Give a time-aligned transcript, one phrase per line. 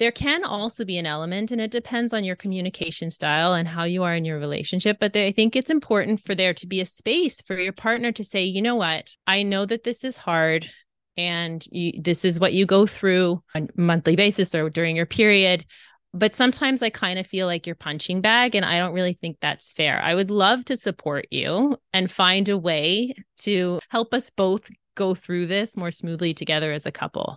[0.00, 3.84] there can also be an element, and it depends on your communication style and how
[3.84, 4.96] you are in your relationship.
[4.98, 8.24] But I think it's important for there to be a space for your partner to
[8.24, 10.68] say, you know what, I know that this is hard
[11.16, 15.06] and you, this is what you go through on a monthly basis or during your
[15.06, 15.66] period
[16.12, 19.36] but sometimes I kind of feel like you're punching bag, and I don't really think
[19.40, 20.02] that's fair.
[20.02, 25.14] I would love to support you and find a way to help us both go
[25.14, 27.36] through this more smoothly together as a couple.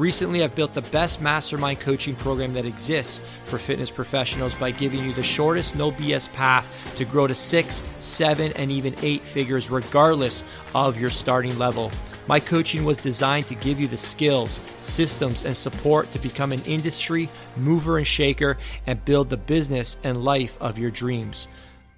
[0.00, 5.04] Recently, I've built the best mastermind coaching program that exists for fitness professionals by giving
[5.04, 9.68] you the shortest, no BS path to grow to six, seven, and even eight figures,
[9.68, 10.42] regardless
[10.74, 11.92] of your starting level.
[12.26, 16.62] My coaching was designed to give you the skills, systems, and support to become an
[16.62, 21.46] industry mover and shaker and build the business and life of your dreams.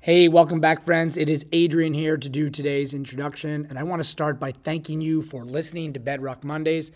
[0.01, 1.17] Hey, welcome back, friends.
[1.17, 5.01] It is Adrian here to do today's introduction, and I want to start by thanking
[5.01, 6.91] you for listening to Bedrock Mondays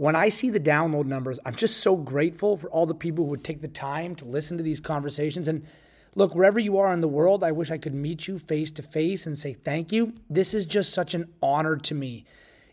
[0.00, 3.30] when I see the download numbers, I'm just so grateful for all the people who
[3.32, 5.46] would take the time to listen to these conversations.
[5.46, 5.66] And
[6.14, 8.82] look, wherever you are in the world, I wish I could meet you face to
[8.82, 10.14] face and say thank you.
[10.30, 12.24] This is just such an honor to me.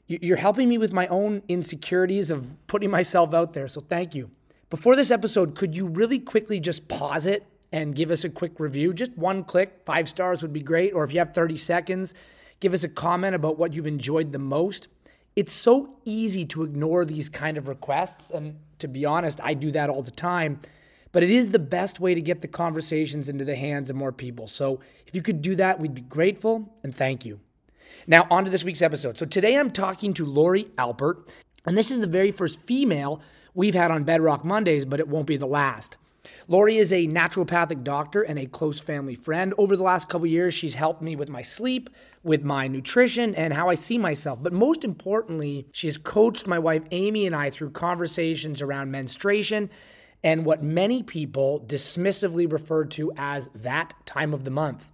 [0.08, 3.68] You're helping me with my own insecurities of putting myself out there.
[3.68, 4.32] So thank you.
[4.70, 8.58] Before this episode, could you really quickly just pause it and give us a quick
[8.58, 8.94] review?
[8.94, 10.94] Just one click, five stars would be great.
[10.94, 12.14] Or if you have 30 seconds,
[12.62, 14.88] give us a comment about what you've enjoyed the most
[15.38, 18.32] it's so easy to ignore these kind of requests.
[18.32, 20.60] And to be honest, I do that all the time.
[21.12, 24.12] But it is the best way to get the conversations into the hands of more
[24.12, 24.48] people.
[24.48, 27.40] So if you could do that, we'd be grateful and thank you.
[28.08, 29.16] Now, on to this week's episode.
[29.20, 31.30] So today I'm talking to Laurie Alpert,
[31.68, 33.22] and this is the very first female
[33.54, 35.98] we've had on Bedrock Mondays, but it won't be the last.
[36.48, 39.54] Laurie is a naturopathic doctor and a close family friend.
[39.58, 41.90] Over the last couple years, she's helped me with my sleep,
[42.24, 44.42] with my nutrition, and how I see myself.
[44.42, 49.70] But most importantly, she's coached my wife Amy and I through conversations around menstruation
[50.24, 54.92] and what many people dismissively refer to as that time of the month.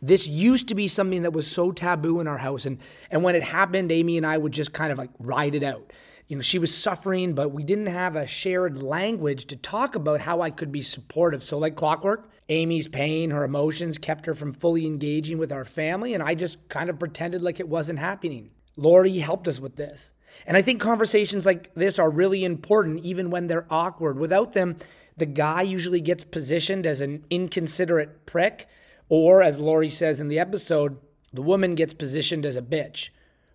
[0.00, 2.66] This used to be something that was so taboo in our house.
[2.66, 2.78] And,
[3.10, 5.92] and when it happened, Amy and I would just kind of like ride it out
[6.26, 10.22] you know, she was suffering, but we didn't have a shared language to talk about
[10.22, 11.42] how I could be supportive.
[11.42, 16.14] So, like clockwork, Amy's pain, her emotions kept her from fully engaging with our family,
[16.14, 18.50] and I just kind of pretended like it wasn't happening.
[18.76, 20.12] Laurie helped us with this.
[20.46, 24.18] And I think conversations like this are really important, even when they're awkward.
[24.18, 24.76] Without them,
[25.16, 28.66] the guy usually gets positioned as an inconsiderate prick,
[29.08, 30.98] or as Laurie says in the episode,
[31.32, 33.10] the woman gets positioned as a bitch,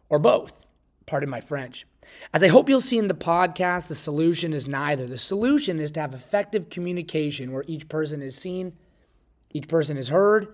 [0.08, 0.66] or both.
[1.06, 1.86] Pardon my French.
[2.34, 5.08] As I hope you'll see in the podcast, the solution is neither.
[5.08, 8.74] The solution is to have effective communication where each person is seen,
[9.52, 10.54] each person is heard,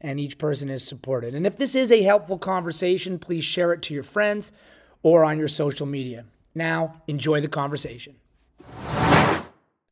[0.00, 1.34] and each person is supported.
[1.34, 4.52] And if this is a helpful conversation, please share it to your friends
[5.02, 6.24] or on your social media.
[6.54, 8.16] Now, enjoy the conversation.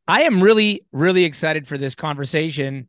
[0.09, 2.89] I am really, really excited for this conversation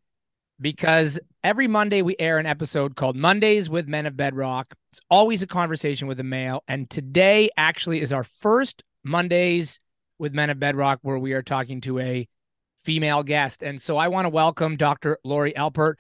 [0.59, 4.73] because every Monday we air an episode called Mondays with Men of Bedrock.
[4.91, 6.63] It's always a conversation with a male.
[6.67, 9.79] And today actually is our first Mondays
[10.19, 12.27] with Men of Bedrock where we are talking to a
[12.81, 13.63] female guest.
[13.63, 15.17] And so I want to welcome Dr.
[15.23, 15.95] Laurie Alpert,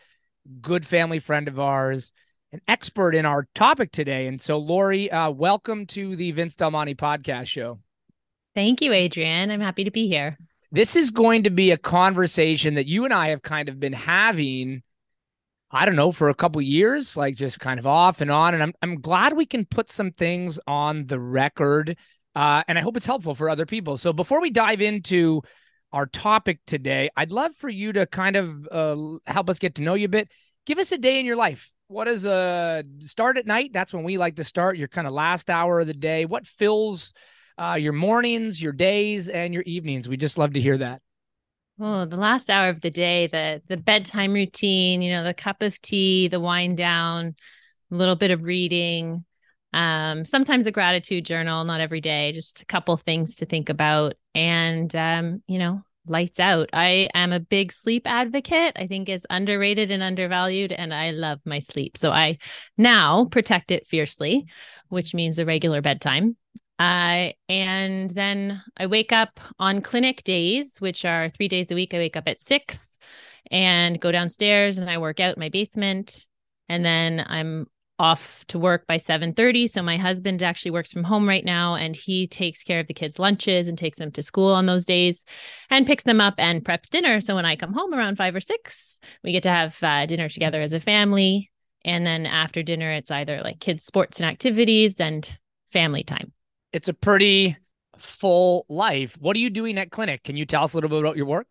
[0.61, 2.11] good family friend of ours,
[2.51, 4.27] an expert in our topic today.
[4.27, 7.79] And so, Laurie, uh, welcome to the Vince Del Monte podcast show.
[8.55, 9.51] Thank you, Adrian.
[9.51, 10.37] I'm happy to be here
[10.71, 13.93] this is going to be a conversation that you and I have kind of been
[13.93, 14.83] having.
[15.71, 18.53] I don't know for a couple years, like just kind of off and on.
[18.53, 21.97] And I'm I'm glad we can put some things on the record,
[22.35, 23.97] uh, and I hope it's helpful for other people.
[23.97, 25.41] So before we dive into
[25.93, 29.81] our topic today, I'd love for you to kind of uh, help us get to
[29.81, 30.29] know you a bit.
[30.65, 31.71] Give us a day in your life.
[31.87, 33.71] What is a start at night?
[33.73, 34.77] That's when we like to start.
[34.77, 36.25] Your kind of last hour of the day.
[36.25, 37.13] What fills
[37.57, 40.07] uh, your mornings, your days, and your evenings.
[40.07, 41.01] We just love to hear that.
[41.79, 45.61] Oh, the last hour of the day, the the bedtime routine, you know, the cup
[45.61, 47.35] of tea, the wind down,
[47.91, 49.25] a little bit of reading,
[49.73, 54.13] um, sometimes a gratitude journal, not every day, just a couple things to think about.
[54.35, 56.69] And um, you know, lights out.
[56.73, 58.73] I am a big sleep advocate.
[58.75, 61.97] I think it's underrated and undervalued, and I love my sleep.
[61.97, 62.37] So I
[62.77, 64.45] now protect it fiercely,
[64.89, 66.37] which means a regular bedtime.
[66.81, 71.93] Uh, and then I wake up on clinic days, which are three days a week.
[71.93, 72.97] I wake up at six
[73.51, 76.25] and go downstairs and I work out in my basement.
[76.69, 77.67] And then I'm
[77.99, 81.95] off to work by 7:30 so my husband actually works from home right now and
[81.95, 85.23] he takes care of the kids lunches and takes them to school on those days
[85.69, 88.41] and picks them up and preps dinner so when I come home around 5 or
[88.41, 91.51] 6 we get to have uh, dinner together as a family
[91.85, 95.37] and then after dinner it's either like kids sports and activities and
[95.71, 96.33] family time
[96.73, 97.57] it's a pretty
[97.97, 99.17] full life.
[99.19, 100.23] What are you doing at clinic?
[100.23, 101.47] Can you tell us a little bit about your work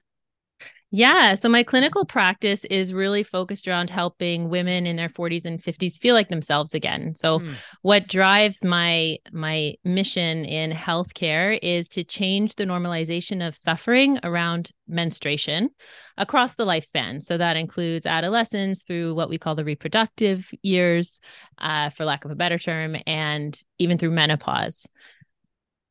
[0.93, 1.37] yeah.
[1.37, 5.97] So my clinical practice is really focused around helping women in their 40s and 50s
[6.01, 7.15] feel like themselves again.
[7.15, 7.55] So mm.
[7.83, 14.73] what drives my my mission in healthcare is to change the normalization of suffering around
[14.89, 15.71] menstruation
[16.17, 17.23] across the lifespan.
[17.23, 21.21] So that includes adolescence through what we call the reproductive years,
[21.59, 24.89] uh, for lack of a better term, and even through menopause.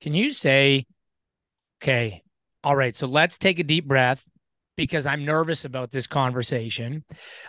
[0.01, 0.85] Can you say,
[1.81, 2.21] okay,
[2.65, 4.25] all right, so let's take a deep breath
[4.79, 7.03] because I'm nervous about this conversation.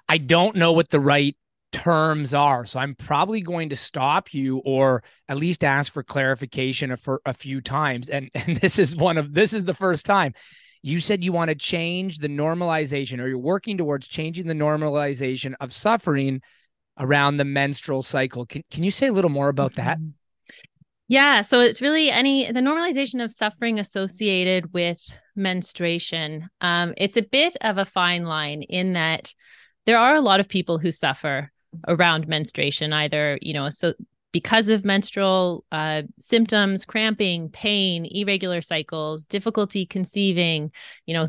[0.08, 1.36] I don't know what the right
[1.70, 2.66] terms are.
[2.66, 7.32] So I'm probably going to stop you or at least ask for clarification for a
[7.32, 8.08] few times.
[8.08, 10.34] And and this is one of this is the first time.
[10.82, 15.54] You said you want to change the normalization or you're working towards changing the normalization
[15.60, 16.40] of suffering
[16.98, 18.44] around the menstrual cycle.
[18.44, 19.98] Can can you say a little more about that?
[19.98, 20.19] Mm-hmm.
[21.10, 25.00] Yeah, so it's really any the normalization of suffering associated with
[25.34, 26.48] menstruation.
[26.60, 29.34] Um, it's a bit of a fine line in that
[29.86, 31.50] there are a lot of people who suffer
[31.88, 33.92] around menstruation, either you know, so
[34.30, 40.70] because of menstrual uh, symptoms, cramping, pain, irregular cycles, difficulty conceiving,
[41.06, 41.28] you know,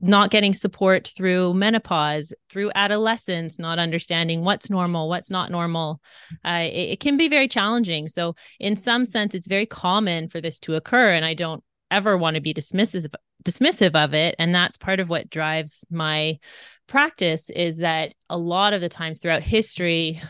[0.00, 6.00] not getting support through menopause, through adolescence, not understanding what's normal, what's not normal.
[6.44, 8.08] Uh, it, it, can be very challenging.
[8.08, 11.12] So, in some sense, it's very common for this to occur.
[11.12, 13.06] And I don't ever want to be dismissive
[13.44, 16.38] dismissive of it and that's part of what drives my
[16.86, 20.20] practice is that a lot of the times throughout history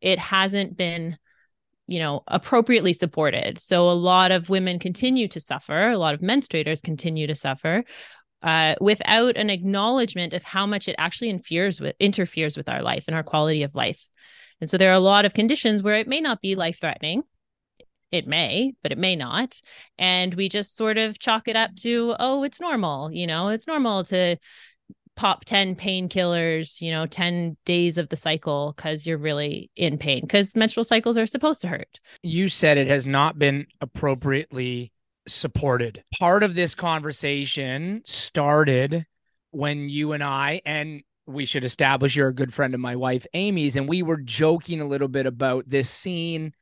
[0.00, 1.16] it hasn't been
[1.86, 6.20] you know appropriately supported so a lot of women continue to suffer a lot of
[6.20, 7.82] menstruators continue to suffer
[8.42, 13.04] uh, without an acknowledgement of how much it actually interferes with interferes with our life
[13.06, 14.08] and our quality of life.
[14.60, 17.22] And so there are a lot of conditions where it may not be life threatening.
[18.10, 19.60] It may, but it may not.
[19.98, 23.10] And we just sort of chalk it up to, oh, it's normal.
[23.10, 24.36] You know, it's normal to
[25.16, 30.20] pop 10 painkillers, you know, 10 days of the cycle because you're really in pain
[30.22, 32.00] because menstrual cycles are supposed to hurt.
[32.22, 34.92] You said it has not been appropriately
[35.26, 36.02] supported.
[36.18, 39.06] Part of this conversation started
[39.50, 43.26] when you and I, and we should establish you're a good friend of my wife,
[43.34, 46.52] Amy's, and we were joking a little bit about this scene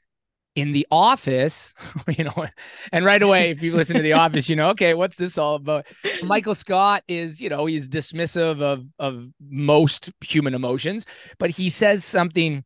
[0.57, 1.75] in the office,
[2.09, 2.47] you know,
[2.93, 5.55] and right away, if you listen to the office, you know, okay, what's this all
[5.55, 5.87] about?
[6.05, 11.07] So Michael Scott is, you know, he's dismissive of of most human emotions,
[11.39, 12.65] but he says something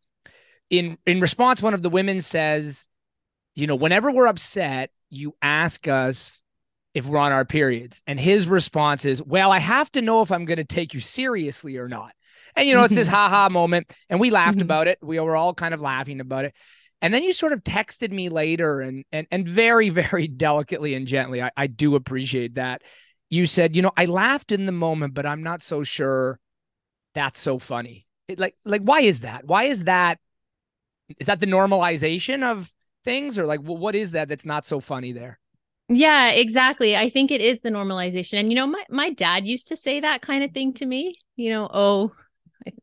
[0.70, 1.62] in in response.
[1.62, 2.88] One of the women says,
[3.54, 6.42] you know, whenever we're upset, you ask us
[6.94, 8.02] if we're on our periods.
[8.06, 11.00] And his response is, Well, I have to know if I'm going to take you
[11.00, 12.12] seriously or not.
[12.56, 13.92] And, you know, it's this ha ha moment.
[14.08, 14.62] And we laughed mm-hmm.
[14.62, 14.98] about it.
[15.02, 16.54] We were all kind of laughing about it.
[17.02, 21.06] And then you sort of texted me later and and and very, very delicately and
[21.06, 21.42] gently.
[21.42, 22.82] I, I do appreciate that.
[23.28, 26.38] You said, you know, I laughed in the moment, but I'm not so sure
[27.14, 28.06] that's so funny.
[28.28, 29.44] It, like, like, why is that?
[29.44, 30.18] Why is that?
[31.18, 32.72] Is that the normalization of
[33.04, 35.38] things or like what is that that's not so funny there?
[35.88, 36.96] Yeah exactly.
[36.96, 38.40] I think it is the normalization.
[38.40, 41.16] And you know my, my dad used to say that kind of thing to me
[41.36, 42.12] you know oh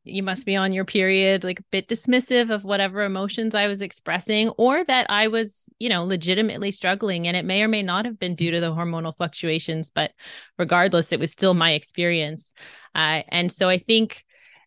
[0.04, 3.82] you must be on your period like a bit dismissive of whatever emotions i was
[3.82, 7.28] expressing or that i was you know legitimately struggling.
[7.28, 10.12] And it may or may not have been due to the hormonal fluctuations but
[10.58, 12.54] regardless it was still my experience.
[12.94, 14.24] Uh, and so i think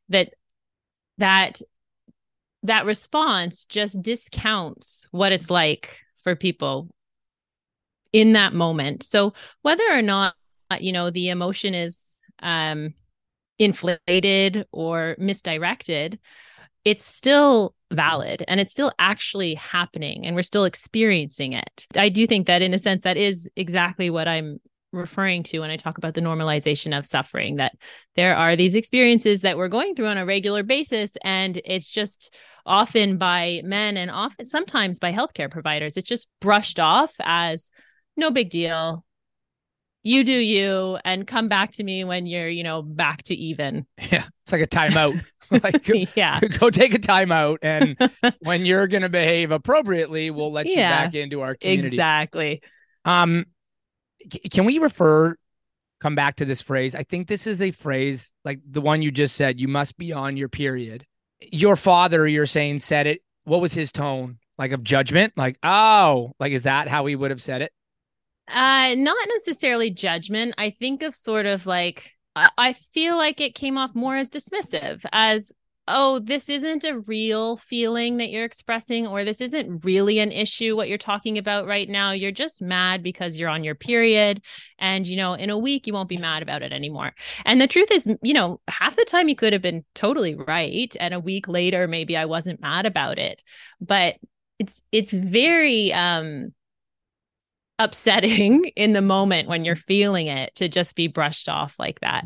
[0.09, 0.35] that
[1.19, 1.61] that
[2.65, 6.89] that response just discounts what it's like for people
[8.13, 9.03] in that moment.
[9.03, 10.35] So whether or not
[10.81, 12.95] you know the emotion is um
[13.59, 16.19] inflated or misdirected,
[16.85, 21.87] it's still valid and it's still actually happening and we're still experiencing it.
[21.95, 24.61] I do think that in a sense that is exactly what I'm
[24.95, 27.75] referring to when I talk about the normalization of suffering, that
[28.17, 31.17] there are these experiences that we're going through on a regular basis.
[31.23, 32.35] And it's just
[32.67, 37.71] often by men and often sometimes by healthcare providers, it's just brushed off as
[38.17, 39.05] no big deal.
[40.03, 43.87] You do you and come back to me when you're, you know, back to even.
[44.11, 44.25] Yeah.
[44.43, 45.25] It's like a timeout.
[45.51, 46.41] like yeah.
[46.41, 47.59] Go take a timeout.
[47.63, 47.97] And
[48.41, 51.89] when you're gonna behave appropriately, we'll let you yeah, back into our community.
[51.89, 52.63] Exactly.
[53.05, 53.47] Um,
[54.51, 55.37] can we refer
[56.01, 56.95] come back to this phrase?
[56.95, 60.13] I think this is a phrase like the one you just said, you must be
[60.13, 61.07] on your period.
[61.41, 64.39] Your father, you're saying, said it what was his tone?
[64.59, 65.35] Like of judgment?
[65.37, 67.73] Like, oh, like is that how he would have said it?
[68.49, 70.55] Uh, not necessarily judgment.
[70.59, 75.05] I think of sort of like I feel like it came off more as dismissive,
[75.13, 75.53] as
[75.87, 80.77] oh, this isn't a real feeling that you're expressing, or this isn't really an issue
[80.77, 82.11] what you're talking about right now.
[82.13, 84.43] You're just mad because you're on your period.
[84.79, 87.13] And, you know, in a week, you won't be mad about it anymore.
[87.45, 90.95] And the truth is, you know, half the time you could have been totally right.
[90.99, 93.43] And a week later, maybe I wasn't mad about it.
[93.81, 94.17] But
[94.59, 96.55] it's, it's very, um,
[97.79, 102.25] upsetting in the moment when you're feeling it to just be brushed off like that.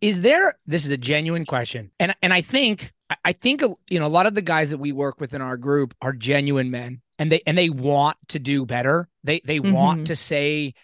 [0.00, 1.90] Is there this is a genuine question.
[1.98, 2.92] And and I think
[3.24, 5.56] I think you know a lot of the guys that we work with in our
[5.56, 9.08] group are genuine men and they and they want to do better.
[9.24, 9.72] They they mm-hmm.
[9.72, 10.74] want to say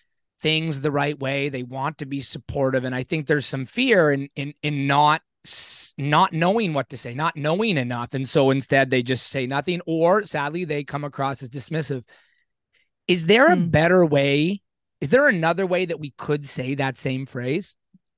[0.41, 1.49] things the right way.
[1.49, 5.23] They want to be supportive and I think there's some fear in in in not
[5.97, 9.81] not knowing what to say, not knowing enough and so instead they just say nothing
[9.87, 12.03] or sadly they come across as dismissive.
[13.07, 13.71] Is there a mm.
[13.71, 14.63] better way?
[15.01, 17.77] Is there another way that we could say that same phrase?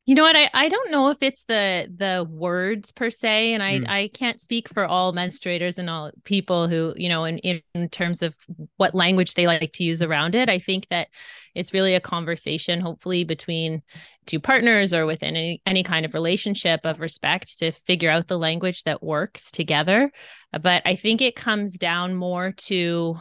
[0.08, 0.36] You know what?
[0.36, 3.88] I, I don't know if it's the the words per se, and I, mm.
[3.90, 7.38] I can't speak for all menstruators and all people who, you know, in,
[7.74, 8.34] in terms of
[8.78, 10.48] what language they like to use around it.
[10.48, 11.08] I think that
[11.54, 13.82] it's really a conversation, hopefully, between
[14.24, 18.38] two partners or within any, any kind of relationship of respect to figure out the
[18.38, 20.10] language that works together.
[20.58, 23.18] But I think it comes down more to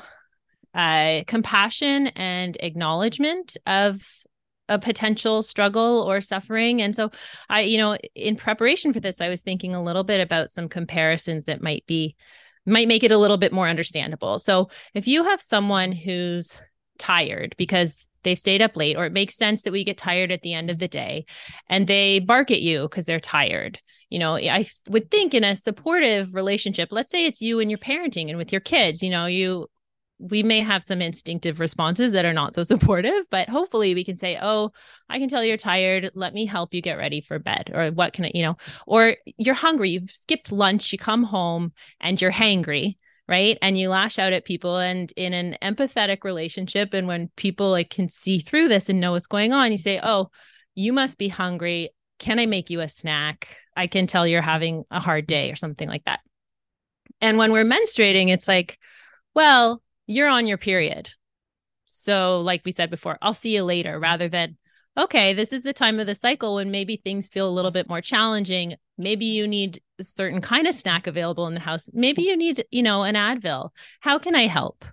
[0.74, 4.02] uh, compassion and acknowledgement of
[4.70, 6.82] a potential struggle or suffering.
[6.82, 7.12] And so
[7.50, 10.70] I, you know, in preparation for this, I was thinking a little bit about some
[10.70, 12.16] comparisons that might be
[12.66, 14.40] might make it a little bit more understandable.
[14.40, 16.58] So if you have someone who's
[16.98, 20.42] tired because they've stayed up late or it makes sense that we get tired at
[20.42, 21.26] the end of the day
[21.70, 25.56] and they bark at you because they're tired you know i would think in a
[25.56, 29.26] supportive relationship let's say it's you and your parenting and with your kids you know
[29.26, 29.68] you
[30.20, 34.18] we may have some instinctive responses that are not so supportive, but hopefully we can
[34.18, 34.72] say, Oh,
[35.10, 36.12] I can tell you're tired.
[36.16, 37.72] Let me help you get ready for bed.
[37.74, 41.74] Or what can I, you know, or you're hungry, you've skipped lunch, you come home
[42.00, 42.98] and you're hangry,
[43.28, 43.58] right?
[43.62, 44.78] And you lash out at people.
[44.78, 49.12] And in an empathetic relationship, and when people like can see through this and know
[49.12, 50.30] what's going on, you say, Oh,
[50.76, 51.90] you must be hungry.
[52.20, 53.56] Can I make you a snack?
[53.76, 56.20] I can tell you're having a hard day or something like that.
[57.22, 58.80] And when we're menstruating, it's like,
[59.34, 61.12] well, you're on your period.
[61.86, 64.58] So, like we said before, I'll see you later rather than,
[64.98, 67.88] okay, this is the time of the cycle when maybe things feel a little bit
[67.88, 68.76] more challenging.
[68.98, 71.90] Maybe you need a certain kind of snack available in the house.
[71.94, 73.70] Maybe you need, you know, an Advil.
[74.00, 74.84] How can I help?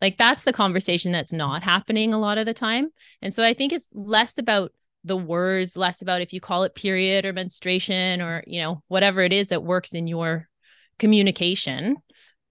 [0.00, 2.88] Like that's the conversation that's not happening a lot of the time.
[3.22, 4.72] And so I think it's less about
[5.04, 9.22] the words, less about if you call it period or menstruation or, you know, whatever
[9.22, 10.48] it is that works in your
[10.98, 11.96] communication,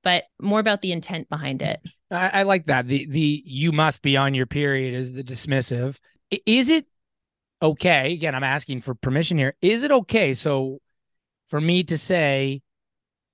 [0.04, 1.82] but more about the intent behind it.
[2.12, 2.88] I, I like that.
[2.88, 5.98] The the you must be on your period is the dismissive.
[6.46, 6.86] Is it
[7.62, 8.14] okay?
[8.14, 9.56] Again, I'm asking for permission here.
[9.62, 10.34] Is it okay?
[10.34, 10.80] So
[11.48, 12.62] for me to say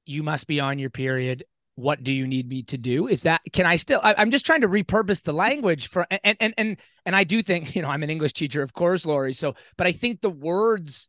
[0.05, 1.43] you must be on your period
[1.79, 4.45] what do you need me to do is that can i still I, am just
[4.45, 7.87] trying to repurpose the language for and and and and i do think you know
[7.87, 11.07] i'm an english teacher of course laurie so but i think the words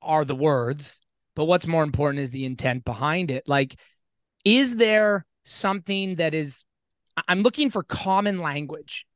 [0.00, 1.00] are the words
[1.34, 3.78] but what's more important is the intent behind it like
[4.46, 6.64] is there something that is
[7.28, 9.06] I'm looking for common language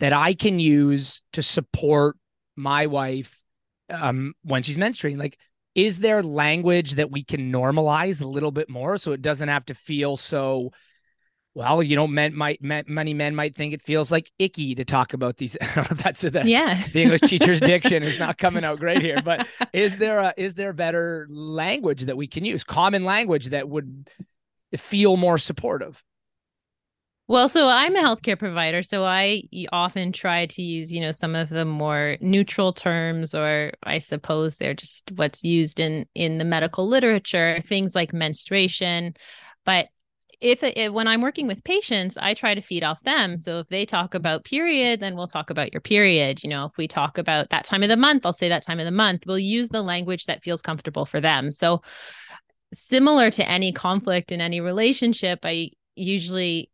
[0.00, 2.16] that I can use to support
[2.56, 3.40] my wife
[3.88, 5.18] um, when she's menstruating.
[5.18, 5.38] Like,
[5.74, 9.64] is there language that we can normalize a little bit more so it doesn't have
[9.66, 10.72] to feel so?
[11.54, 14.84] Well, you know, men might men, many men might think it feels like icky to
[14.84, 15.56] talk about these.
[15.92, 16.82] that's the yeah.
[16.92, 19.22] The English teacher's diction is not coming out great here.
[19.22, 22.64] But is there a is there better language that we can use?
[22.64, 24.08] Common language that would
[24.76, 26.02] feel more supportive.
[27.26, 31.34] Well, so I'm a healthcare provider, so I often try to use, you know, some
[31.34, 36.44] of the more neutral terms, or I suppose they're just what's used in in the
[36.44, 39.14] medical literature, things like menstruation.
[39.64, 39.88] But
[40.38, 43.38] if, if when I'm working with patients, I try to feed off them.
[43.38, 46.42] So if they talk about period, then we'll talk about your period.
[46.44, 48.78] You know, if we talk about that time of the month, I'll say that time
[48.78, 49.24] of the month.
[49.26, 51.50] We'll use the language that feels comfortable for them.
[51.50, 51.80] So
[52.74, 56.70] similar to any conflict in any relationship, I usually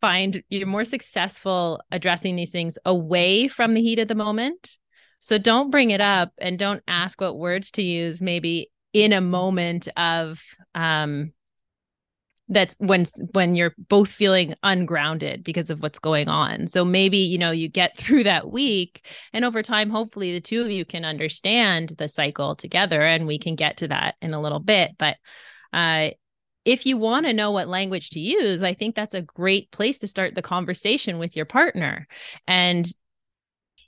[0.00, 4.76] find you're more successful addressing these things away from the heat of the moment.
[5.18, 9.20] So don't bring it up and don't ask what words to use maybe in a
[9.20, 10.42] moment of
[10.74, 11.32] um
[12.52, 17.38] that's when when you're both feeling ungrounded because of what's going on so maybe you
[17.38, 21.04] know you get through that week and over time hopefully the two of you can
[21.04, 25.16] understand the cycle together and we can get to that in a little bit but
[25.72, 26.10] uh
[26.64, 29.98] if you want to know what language to use, I think that's a great place
[29.98, 32.06] to start the conversation with your partner.
[32.46, 32.86] And,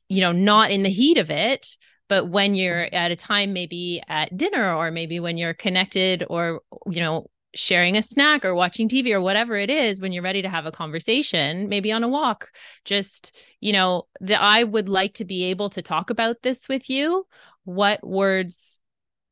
[0.08, 1.76] you know, not in the heat of it,
[2.08, 6.62] but when you're at a time, maybe at dinner or maybe when you're connected or,
[6.90, 10.42] you know, sharing a snack or watching TV or whatever it is when you're ready
[10.42, 12.50] to have a conversation, maybe on a walk.
[12.84, 16.90] Just, you know, that I would like to be able to talk about this with
[16.90, 17.26] you.
[17.64, 18.74] What words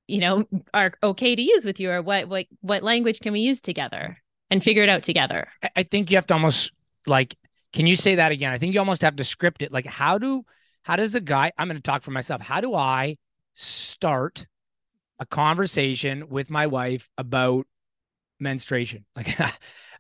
[0.08, 3.40] you know are okay to use with you or what what what language can we
[3.40, 4.18] use together
[4.50, 6.72] and figure it out together i think you have to almost
[7.06, 7.36] like
[7.72, 10.18] can you say that again i think you almost have to script it like how
[10.18, 10.44] do
[10.82, 13.16] how does a guy i'm going to talk for myself how do i
[13.54, 14.46] start
[15.18, 17.66] a conversation with my wife about
[18.42, 19.04] menstruation.
[19.16, 19.38] Like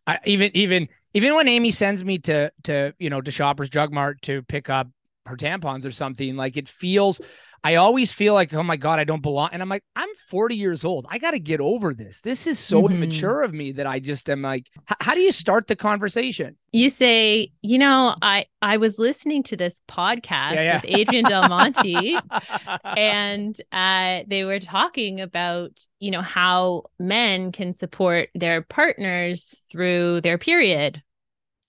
[0.04, 3.92] I, even even even when amy sends me to to you know to shoppers drug
[3.92, 4.88] mart to pick up
[5.26, 7.20] her tampons or something like it feels
[7.64, 9.50] I always feel like, oh my God, I don't belong.
[9.52, 11.06] And I'm like, I'm 40 years old.
[11.08, 12.20] I got to get over this.
[12.20, 12.94] This is so mm-hmm.
[12.94, 14.66] immature of me that I just am like,
[15.00, 16.56] how do you start the conversation?
[16.72, 20.74] You say, you know, I I was listening to this podcast yeah, yeah.
[20.76, 22.18] with Adrian Del Monte,
[22.84, 30.22] and uh, they were talking about, you know, how men can support their partners through
[30.22, 31.02] their period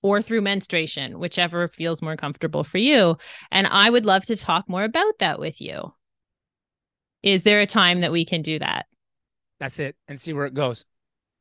[0.04, 3.18] or through menstruation, whichever feels more comfortable for you.
[3.52, 5.94] And I would love to talk more about that with you.
[7.24, 8.86] Is there a time that we can do that?
[9.60, 10.86] That's it and see where it goes.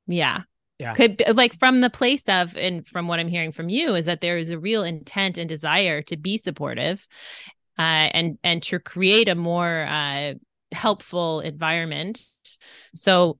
[0.07, 0.42] Yeah.
[0.78, 0.95] Yeah.
[0.95, 4.21] Could like from the place of and from what I'm hearing from you is that
[4.21, 7.07] there is a real intent and desire to be supportive
[7.78, 10.35] uh, and and to create a more uh,
[10.73, 12.25] helpful environment.
[12.95, 13.38] So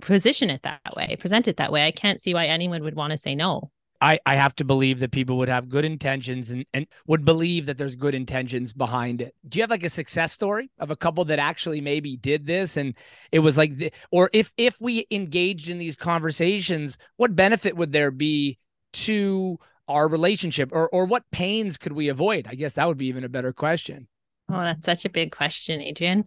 [0.00, 1.86] position it that way, present it that way.
[1.86, 3.70] I can't see why anyone would want to say no.
[4.04, 7.64] I, I have to believe that people would have good intentions and, and would believe
[7.66, 9.34] that there's good intentions behind it.
[9.48, 12.76] Do you have like a success story of a couple that actually maybe did this
[12.76, 12.94] and
[13.32, 17.92] it was like, the, or if if we engaged in these conversations, what benefit would
[17.92, 18.58] there be
[18.92, 19.58] to
[19.88, 22.46] our relationship, or or what pains could we avoid?
[22.48, 24.08] I guess that would be even a better question.
[24.50, 26.26] Oh, that's such a big question, Adrian.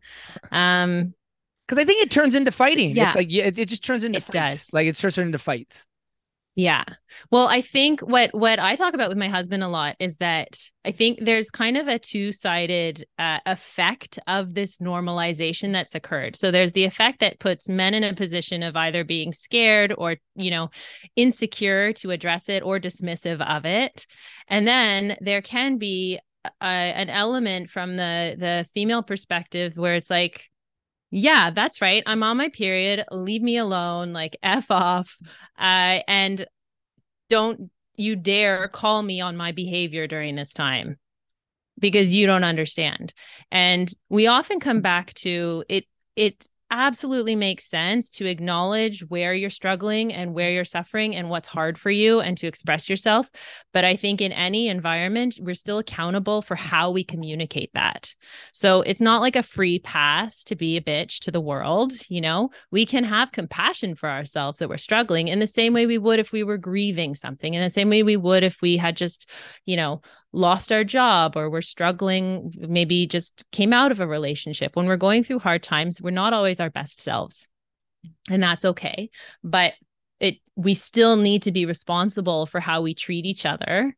[0.51, 1.13] Um,
[1.67, 2.95] because I think it turns into fighting.
[2.95, 3.07] Yeah.
[3.07, 4.67] It's like yeah, it, it just turns into it fights.
[4.67, 4.73] Does.
[4.73, 5.85] Like it starts into fights.
[6.57, 6.83] Yeah.
[7.29, 10.59] Well, I think what what I talk about with my husband a lot is that
[10.83, 16.35] I think there's kind of a two-sided uh, effect of this normalization that's occurred.
[16.35, 20.15] So there's the effect that puts men in a position of either being scared or,
[20.35, 20.71] you know,
[21.15, 24.07] insecure to address it or dismissive of it.
[24.47, 26.19] And then there can be
[26.59, 30.49] an element from the the female perspective where it's like
[31.09, 32.03] yeah, that's right.
[32.05, 33.05] I'm on my period.
[33.11, 34.13] Leave me alone.
[34.13, 35.17] Like F off.
[35.57, 36.45] Uh, and
[37.29, 40.97] don't you dare call me on my behavior during this time
[41.79, 43.13] because you don't understand.
[43.51, 45.85] And we often come back to it.
[46.15, 51.47] It absolutely makes sense to acknowledge where you're struggling and where you're suffering and what's
[51.47, 53.29] hard for you and to express yourself.
[53.73, 58.13] But I think in any environment, we're still accountable for how we communicate that.
[58.53, 61.93] So it's not like a free pass to be a bitch to the world.
[62.09, 65.85] You know, we can have compassion for ourselves that we're struggling in the same way
[65.85, 68.77] we would if we were grieving something, in the same way we would if we
[68.77, 69.29] had just,
[69.65, 70.01] you know,
[70.33, 74.75] lost our job or we're struggling, maybe just came out of a relationship.
[74.75, 77.47] When we're going through hard times, we're not always our best selves.
[78.29, 79.09] And that's okay.
[79.43, 79.73] But
[80.19, 83.95] it we still need to be responsible for how we treat each other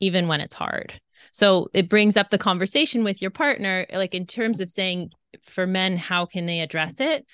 [0.00, 1.00] even when it's hard.
[1.32, 5.10] So it brings up the conversation with your partner like in terms of saying
[5.44, 7.24] for men how can they address it?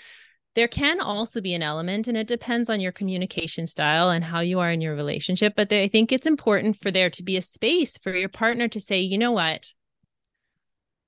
[0.58, 4.40] There can also be an element and it depends on your communication style and how
[4.40, 7.42] you are in your relationship but i think it's important for there to be a
[7.42, 9.72] space for your partner to say you know what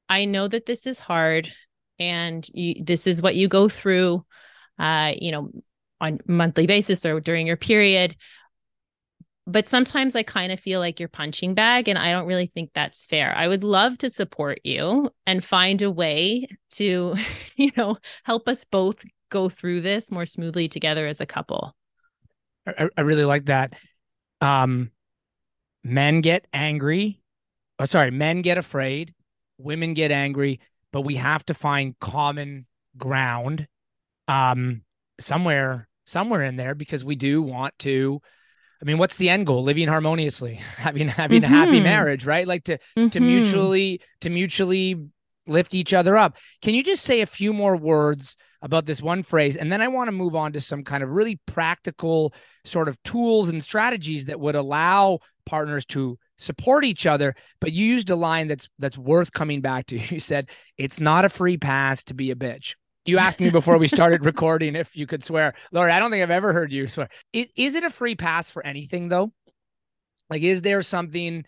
[0.08, 1.52] i know that this is hard
[1.98, 4.24] and you, this is what you go through
[4.78, 5.50] uh you know
[6.00, 8.14] on monthly basis or during your period
[9.46, 12.70] but sometimes I kind of feel like you're punching bag and I don't really think
[12.72, 13.34] that's fair.
[13.34, 17.16] I would love to support you and find a way to,
[17.56, 21.74] you know, help us both go through this more smoothly together as a couple.
[22.66, 23.74] I, I really like that.
[24.40, 24.90] Um,
[25.84, 27.20] men get angry.
[27.78, 29.14] Oh, sorry, men get afraid.
[29.58, 30.60] Women get angry,
[30.92, 32.66] but we have to find common
[32.96, 33.66] ground
[34.28, 34.82] um,
[35.18, 38.20] somewhere, somewhere in there because we do want to.
[38.82, 39.62] I mean, what's the end goal?
[39.62, 41.52] Living harmoniously, having having mm-hmm.
[41.52, 41.84] a happy mm-hmm.
[41.84, 42.46] marriage, right?
[42.46, 43.08] Like to mm-hmm.
[43.08, 45.08] to mutually to mutually
[45.50, 46.36] lift each other up.
[46.62, 49.56] Can you just say a few more words about this one phrase?
[49.56, 52.32] And then I want to move on to some kind of really practical
[52.64, 57.34] sort of tools and strategies that would allow partners to support each other.
[57.60, 59.98] But you used a line that's that's worth coming back to.
[60.10, 62.74] You said, it's not a free pass to be a bitch.
[63.06, 65.54] You asked me before we started recording if you could swear.
[65.72, 67.08] Laurie, I don't think I've ever heard you swear.
[67.32, 69.32] Is, is it a free pass for anything though?
[70.28, 71.44] Like, is there something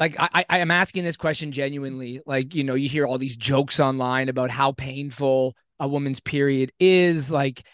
[0.00, 2.22] like I, I am asking this question genuinely.
[2.24, 6.72] Like, you know, you hear all these jokes online about how painful a woman's period
[6.80, 7.30] is.
[7.30, 7.66] Like,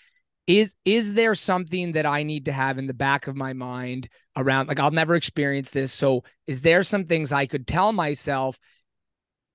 [0.48, 4.08] is is there something that I need to have in the back of my mind
[4.36, 5.92] around like I'll never experience this.
[5.92, 8.58] So is there some things I could tell myself?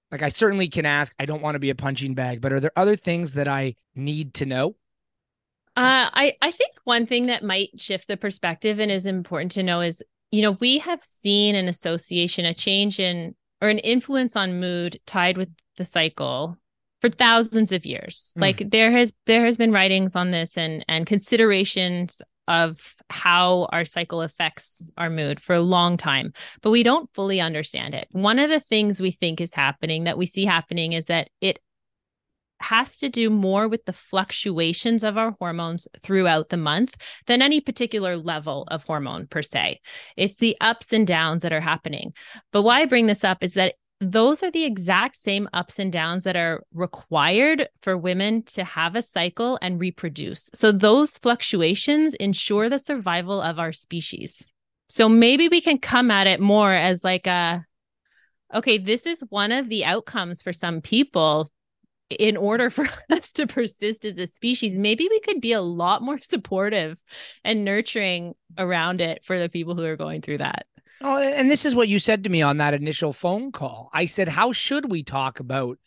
[0.09, 2.59] Like I certainly can ask, I don't want to be a punching bag, but are
[2.59, 4.75] there other things that I need to know?
[5.77, 9.63] Uh, I I think one thing that might shift the perspective and is important to
[9.63, 14.35] know is you know, we have seen an association, a change in or an influence
[14.35, 16.57] on mood tied with the cycle
[17.01, 18.33] for thousands of years.
[18.37, 18.41] Mm.
[18.41, 23.85] Like there has there has been writings on this and and considerations of how our
[23.85, 28.07] cycle affects our mood for a long time, but we don't fully understand it.
[28.11, 31.59] One of the things we think is happening that we see happening is that it
[32.61, 36.95] has to do more with the fluctuations of our hormones throughout the month
[37.27, 39.79] than any particular level of hormone per se.
[40.17, 42.13] It's the ups and downs that are happening.
[42.51, 45.93] But why I bring this up is that those are the exact same ups and
[45.93, 50.49] downs that are required for women to have a cycle and reproduce.
[50.55, 54.51] So those fluctuations ensure the survival of our species.
[54.89, 57.63] So maybe we can come at it more as like a
[58.53, 61.49] okay, this is one of the outcomes for some people
[62.19, 66.01] in order for us to persist as a species, maybe we could be a lot
[66.01, 66.97] more supportive
[67.43, 70.65] and nurturing around it for the people who are going through that.
[71.03, 73.89] Oh, and this is what you said to me on that initial phone call.
[73.91, 75.79] I said, How should we talk about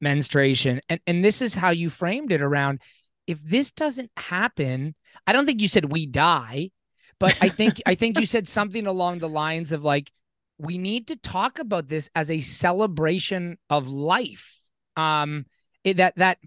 [0.00, 0.80] menstruation?
[0.88, 2.80] And and this is how you framed it around
[3.26, 4.94] if this doesn't happen,
[5.26, 6.70] I don't think you said we die,
[7.18, 10.12] but I think I think you said something along the lines of like,
[10.58, 14.60] we need to talk about this as a celebration of life.
[14.96, 15.46] Um,
[15.86, 16.38] it, that that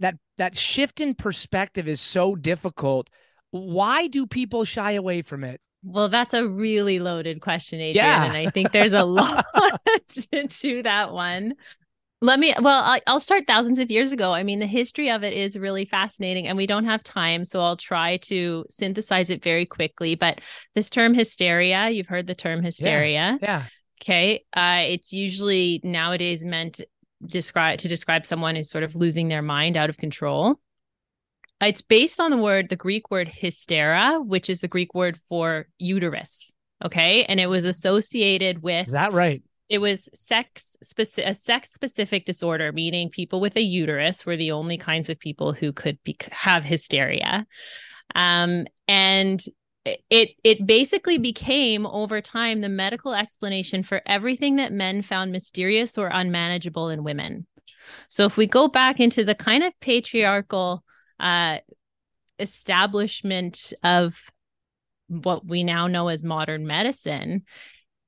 [0.00, 3.08] that that shift in perspective is so difficult.
[3.52, 5.60] Why do people shy away from it?
[5.84, 8.06] Well, that's a really loaded question, Adrian.
[8.06, 8.24] Yeah.
[8.24, 9.46] And I think there's a lot
[10.08, 11.54] to that one.
[12.20, 14.32] Let me, well, I'll start thousands of years ago.
[14.32, 17.44] I mean, the history of it is really fascinating and we don't have time.
[17.44, 20.14] So I'll try to synthesize it very quickly.
[20.14, 20.40] But
[20.76, 23.38] this term hysteria, you've heard the term hysteria.
[23.42, 23.48] Yeah.
[23.48, 23.64] yeah.
[24.00, 24.44] Okay.
[24.54, 26.80] Uh, it's usually nowadays meant
[27.26, 30.60] describe to describe someone who's sort of losing their mind out of control.
[31.60, 35.66] It's based on the word, the Greek word hystera, which is the Greek word for
[35.78, 36.52] uterus.
[36.84, 37.24] Okay.
[37.24, 39.42] And it was associated with Is that right?
[39.68, 44.52] It was sex specific a sex specific disorder, meaning people with a uterus were the
[44.52, 47.46] only kinds of people who could be, have hysteria.
[48.14, 49.42] Um, and
[49.84, 55.98] it it basically became over time the medical explanation for everything that men found mysterious
[55.98, 57.46] or unmanageable in women.
[58.08, 60.84] So if we go back into the kind of patriarchal
[61.18, 61.58] uh,
[62.38, 64.22] establishment of
[65.08, 67.42] what we now know as modern medicine,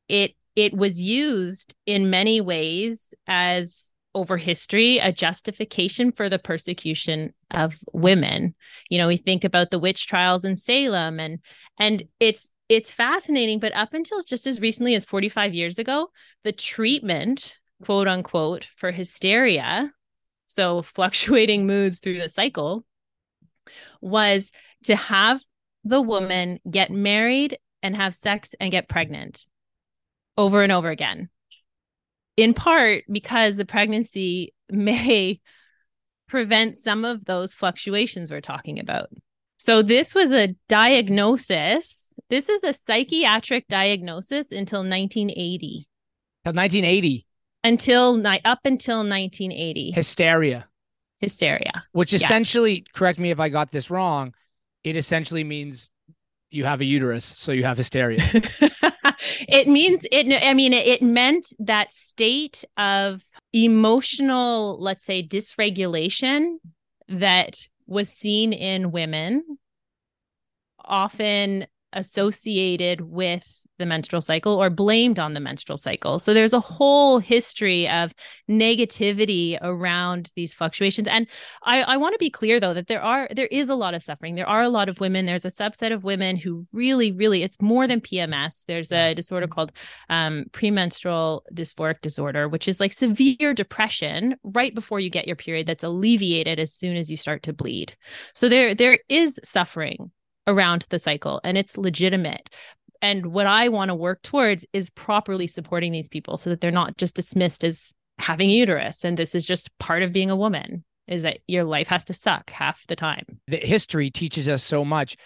[0.08, 7.32] it it was used in many ways as over history a justification for the persecution
[7.50, 8.54] of women.
[8.90, 11.38] You know we think about the witch trials in salem and
[11.78, 16.08] and it's it's fascinating but up until just as recently as 45 years ago
[16.44, 19.92] the treatment quote unquote for hysteria
[20.46, 22.84] so fluctuating moods through the cycle
[24.00, 24.52] was
[24.84, 25.42] to have
[25.84, 29.46] the woman get married and have sex and get pregnant
[30.36, 31.28] over and over again
[32.36, 35.40] in part because the pregnancy may
[36.28, 39.08] prevent some of those fluctuations we're talking about.
[39.56, 42.12] So, this was a diagnosis.
[42.28, 45.88] This is a psychiatric diagnosis until 1980.
[46.44, 47.26] Until 1980.
[47.62, 49.92] Until ni- up until 1980.
[49.92, 50.68] Hysteria.
[51.20, 51.84] Hysteria.
[51.92, 52.98] Which essentially, yeah.
[52.98, 54.34] correct me if I got this wrong,
[54.82, 55.88] it essentially means
[56.54, 58.18] you have a uterus, so you have hysteria.
[59.48, 66.56] it means it i mean it, it meant that state of emotional let's say dysregulation
[67.08, 69.42] that was seen in women
[70.84, 76.18] often associated with the menstrual cycle or blamed on the menstrual cycle.
[76.18, 78.14] So there's a whole history of
[78.48, 81.08] negativity around these fluctuations.
[81.08, 81.26] And
[81.64, 84.02] I, I want to be clear though that there are there is a lot of
[84.02, 84.34] suffering.
[84.34, 85.26] There are a lot of women.
[85.26, 88.64] There's a subset of women who really, really it's more than PMS.
[88.66, 89.72] There's a disorder called
[90.08, 95.66] um, premenstrual dysphoric disorder, which is like severe depression right before you get your period
[95.66, 97.96] that's alleviated as soon as you start to bleed.
[98.34, 100.12] So there there is suffering
[100.46, 102.50] around the cycle and it's legitimate.
[103.02, 106.70] And what I want to work towards is properly supporting these people so that they're
[106.70, 110.84] not just dismissed as having uterus and this is just part of being a woman.
[111.06, 113.24] is that your life has to suck half the time.
[113.48, 115.16] The history teaches us so much.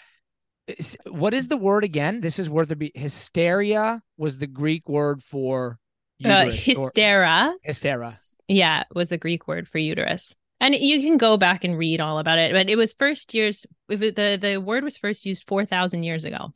[1.07, 2.21] What is the word again?
[2.21, 5.79] This is worth a be hysteria was the Greek word for
[6.25, 7.53] uh, hystera.
[7.67, 8.35] Hystera.
[8.49, 10.37] Yeah, was the Greek word for uterus.
[10.61, 13.65] And you can go back and read all about it, but it was first years.
[13.89, 16.53] The the word was first used four thousand years ago.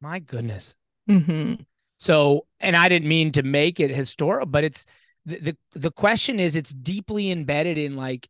[0.00, 0.76] My goodness.
[1.08, 1.62] Mm-hmm.
[1.98, 4.86] So, and I didn't mean to make it historical, but it's
[5.24, 8.28] the, the the question is it's deeply embedded in like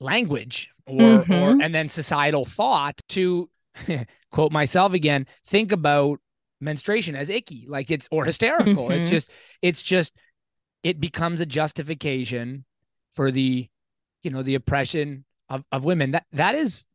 [0.00, 1.32] language or mm-hmm.
[1.32, 3.48] or and then societal thought to
[4.32, 6.18] quote myself again think about
[6.60, 9.00] menstruation as icky like it's or hysterical mm-hmm.
[9.00, 9.30] it's just
[9.62, 10.12] it's just
[10.82, 12.64] it becomes a justification
[13.14, 13.68] for the
[14.22, 16.86] you know the oppression of, of women that that is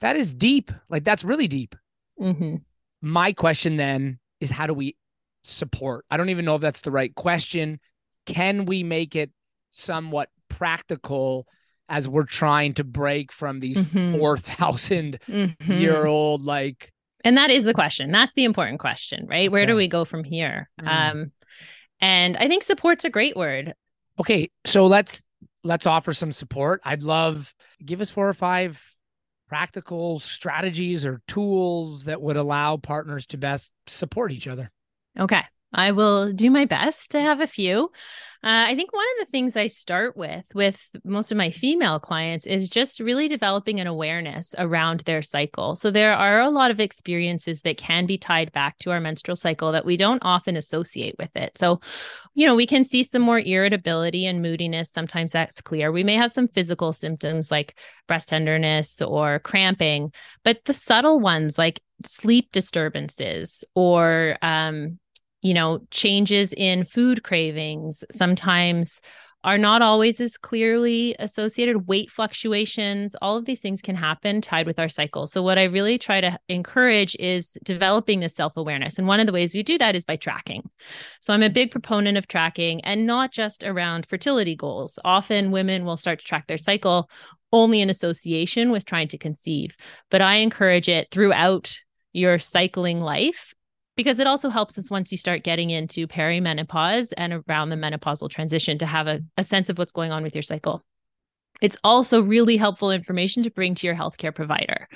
[0.00, 1.74] that is deep like that's really deep
[2.20, 2.56] mm-hmm.
[3.00, 4.96] my question then is how do we
[5.44, 7.80] support i don't even know if that's the right question
[8.26, 9.30] can we make it
[9.70, 11.46] somewhat practical
[11.88, 14.18] as we're trying to break from these mm-hmm.
[14.18, 15.72] 4000 mm-hmm.
[15.72, 16.92] year old like
[17.24, 19.48] and that is the question that's the important question right okay.
[19.48, 20.86] where do we go from here mm.
[20.86, 21.32] um
[22.00, 23.74] and i think support's a great word
[24.18, 25.22] okay so let's
[25.64, 26.80] let's offer some support.
[26.84, 28.82] I'd love give us four or five
[29.48, 34.70] practical strategies or tools that would allow partners to best support each other.
[35.18, 35.42] Okay.
[35.72, 37.90] I will do my best to have a few.
[38.42, 42.00] Uh, I think one of the things I start with with most of my female
[42.00, 45.74] clients is just really developing an awareness around their cycle.
[45.74, 49.36] So there are a lot of experiences that can be tied back to our menstrual
[49.36, 51.58] cycle that we don't often associate with it.
[51.58, 51.80] So,
[52.34, 54.90] you know, we can see some more irritability and moodiness.
[54.90, 55.92] Sometimes that's clear.
[55.92, 57.76] We may have some physical symptoms like
[58.08, 64.98] breast tenderness or cramping, but the subtle ones like sleep disturbances or um,
[65.42, 69.00] you know, changes in food cravings sometimes
[69.42, 71.88] are not always as clearly associated.
[71.88, 75.26] Weight fluctuations, all of these things can happen tied with our cycle.
[75.26, 78.98] So, what I really try to encourage is developing this self awareness.
[78.98, 80.68] And one of the ways we do that is by tracking.
[81.20, 84.98] So, I'm a big proponent of tracking and not just around fertility goals.
[85.04, 87.10] Often women will start to track their cycle
[87.52, 89.76] only in association with trying to conceive,
[90.10, 91.76] but I encourage it throughout
[92.12, 93.54] your cycling life
[94.00, 98.30] because it also helps us once you start getting into perimenopause and around the menopausal
[98.30, 100.82] transition to have a, a sense of what's going on with your cycle.
[101.60, 104.88] It's also really helpful information to bring to your healthcare provider.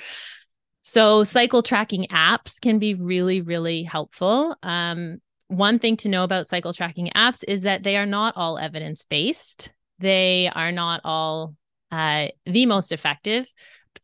[0.80, 4.56] So, cycle tracking apps can be really, really helpful.
[4.62, 8.56] Um, one thing to know about cycle tracking apps is that they are not all
[8.56, 11.54] evidence based, they are not all
[11.92, 13.52] uh, the most effective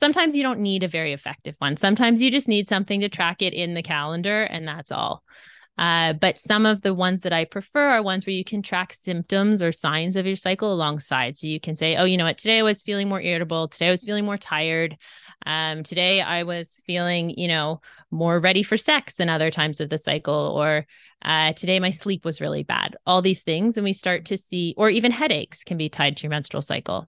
[0.00, 1.76] sometimes you don't need a very effective one.
[1.76, 5.22] Sometimes you just need something to track it in the calendar, and that's all.
[5.76, 8.92] Uh, but some of the ones that I prefer are ones where you can track
[8.92, 11.38] symptoms or signs of your cycle alongside.
[11.38, 13.68] So you can say, oh, you know what, today I was feeling more irritable.
[13.68, 14.96] Today I was feeling more tired.
[15.46, 19.88] Um, today I was feeling, you know, more ready for sex than other times of
[19.88, 20.34] the cycle.
[20.34, 20.86] Or
[21.22, 22.96] uh, today my sleep was really bad.
[23.06, 23.76] All these things.
[23.76, 27.06] And we start to see, or even headaches can be tied to your menstrual cycle.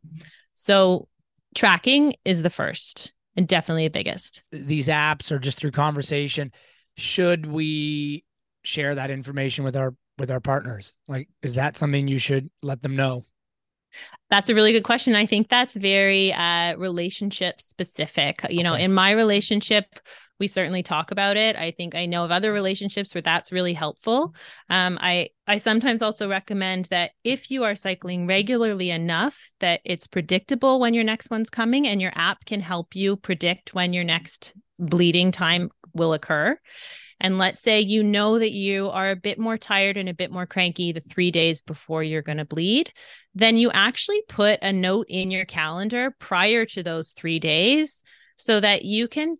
[0.55, 1.09] So
[1.55, 4.43] tracking is the first and definitely the biggest.
[4.53, 6.53] These apps are just through conversation.
[6.97, 8.25] Should we
[8.65, 10.95] share that information with our with our partners?
[11.09, 13.25] Like is that something you should let them know?
[14.31, 15.15] That's a really good question.
[15.15, 18.41] I think that's very uh, relationship specific.
[18.45, 18.63] You okay.
[18.63, 19.85] know, in my relationship,
[20.43, 21.55] we certainly talk about it.
[21.55, 24.35] I think I know of other relationships where that's really helpful.
[24.69, 30.09] Um, I I sometimes also recommend that if you are cycling regularly enough that it's
[30.09, 34.03] predictable when your next one's coming, and your app can help you predict when your
[34.03, 36.59] next bleeding time will occur.
[37.21, 40.33] And let's say you know that you are a bit more tired and a bit
[40.33, 42.93] more cranky the three days before you're going to bleed,
[43.33, 48.03] then you actually put a note in your calendar prior to those three days
[48.35, 49.37] so that you can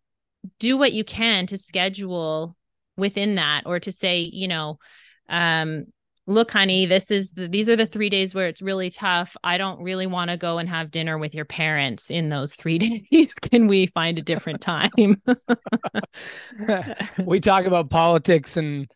[0.59, 2.57] do what you can to schedule
[2.97, 4.79] within that or to say you know
[5.29, 5.85] um
[6.27, 9.59] look honey this is the, these are the 3 days where it's really tough i
[9.59, 12.79] don't really want to go and have dinner with your parents in those 3
[13.11, 14.91] days can we find a different time
[17.25, 18.89] we talk about politics and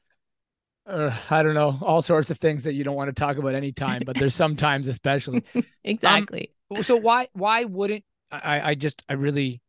[0.87, 3.54] uh, I don't know, all sorts of things that you don't want to talk about
[3.54, 5.42] anytime, but there's sometimes especially.
[5.85, 6.52] exactly.
[6.74, 9.61] Um, so why why wouldn't I I just I really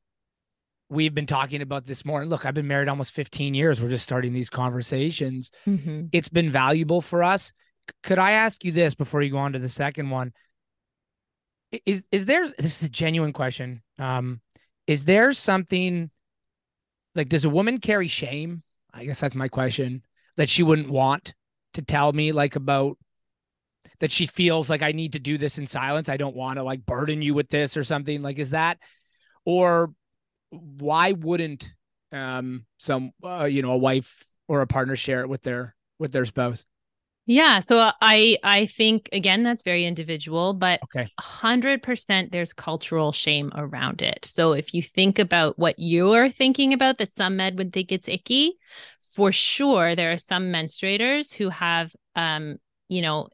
[0.89, 2.26] we've been talking about this more.
[2.26, 3.82] Look, I've been married almost 15 years.
[3.82, 5.52] We're just starting these conversations.
[5.67, 6.08] Mm-hmm.
[6.12, 7.54] It's been valuable for us.
[8.04, 10.34] Could I ask you this before you go on to the second one?
[11.86, 13.82] Is is there this is a genuine question.
[14.00, 14.41] Um,
[14.88, 16.10] is there something
[17.13, 18.63] like does a woman carry shame?
[18.93, 20.04] I guess that's my question
[20.38, 21.34] that she wouldn't want
[21.73, 22.97] to tell me like about
[24.00, 26.10] that she feels like I need to do this in silence.
[26.10, 28.21] I don't want to like burden you with this or something.
[28.21, 28.78] Like, is that,
[29.45, 29.91] or
[30.50, 31.74] why wouldn't
[32.12, 36.12] um some uh, you know a wife or a partner share it with their with
[36.12, 36.66] their spouse?
[37.26, 41.12] Yeah, so I I think again that's very individual, but Okay.
[41.18, 44.24] 100% there's cultural shame around it.
[44.26, 48.08] So if you think about what you're thinking about that some men would think it's
[48.08, 48.54] icky,
[49.16, 52.58] for sure there are some menstruators who have um
[52.88, 53.28] you know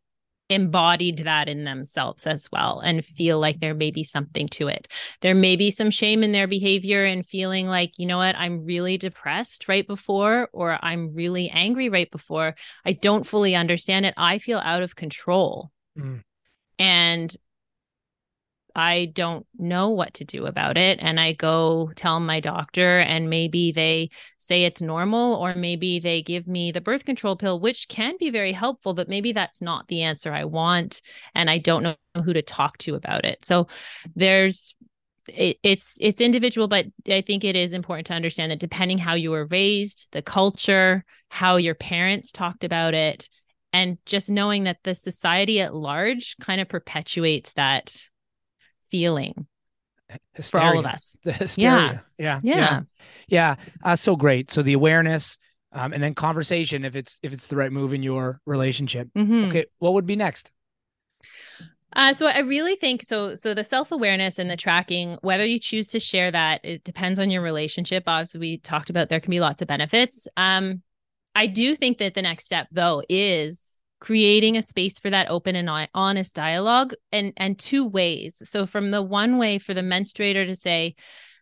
[0.53, 4.87] embodied that in themselves as well and feel like there may be something to it.
[5.21, 8.65] There may be some shame in their behavior and feeling like, you know what, I'm
[8.65, 12.55] really depressed right before, or I'm really angry right before.
[12.85, 14.13] I don't fully understand it.
[14.17, 15.71] I feel out of control.
[15.97, 16.21] Mm.
[16.79, 17.35] And
[18.75, 20.99] I don't know what to do about it.
[21.01, 24.09] And I go tell my doctor, and maybe they
[24.39, 28.29] say it's normal, or maybe they give me the birth control pill, which can be
[28.29, 31.01] very helpful, but maybe that's not the answer I want.
[31.36, 33.45] And I don't know who to talk to about it.
[33.45, 33.67] So
[34.15, 34.73] there's
[35.27, 39.13] it, it's it's individual but i think it is important to understand that depending how
[39.13, 43.29] you were raised the culture how your parents talked about it
[43.71, 47.95] and just knowing that the society at large kind of perpetuates that
[48.93, 49.47] feeling
[50.43, 52.03] for all of us The hysteria.
[52.19, 52.39] Yeah.
[52.43, 52.56] Yeah.
[52.56, 52.82] Yeah.
[53.27, 53.56] Yeah.
[53.84, 54.51] Uh, so great.
[54.51, 55.39] So the awareness,
[55.71, 59.08] um, and then conversation if it's if it's the right move in your relationship.
[59.17, 59.49] Mhm.
[59.49, 59.65] Okay.
[59.79, 60.51] What would be next?
[61.95, 63.34] Uh, so I really think so.
[63.34, 67.17] So the self awareness and the tracking, whether you choose to share that, it depends
[67.17, 68.03] on your relationship.
[68.06, 70.27] As we talked about, there can be lots of benefits.
[70.38, 70.84] Um,
[71.36, 73.72] I do think that the next step, though, is
[74.03, 78.41] creating a space for that open and honest dialogue, and and two ways.
[78.43, 80.95] So from the one way for the menstruator to say,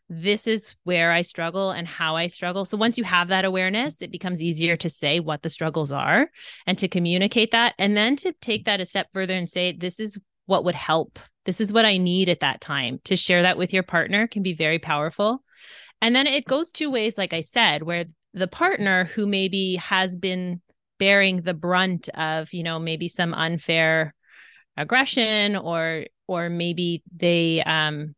[0.08, 2.64] this is where I struggle and how I struggle.
[2.66, 6.30] So once you have that awareness, it becomes easier to say what the struggles are
[6.68, 7.74] and to communicate that.
[7.80, 11.18] And then to take that a step further and say, this is what would help.
[11.46, 13.00] This is what I need at that time.
[13.06, 15.44] To share that with your partner can be very powerful.
[16.00, 20.16] And then it goes two ways, like I said, where the partner who maybe has
[20.16, 20.62] been
[21.02, 24.14] bearing the brunt of, you know, maybe some unfair
[24.78, 28.14] aggression or or maybe they um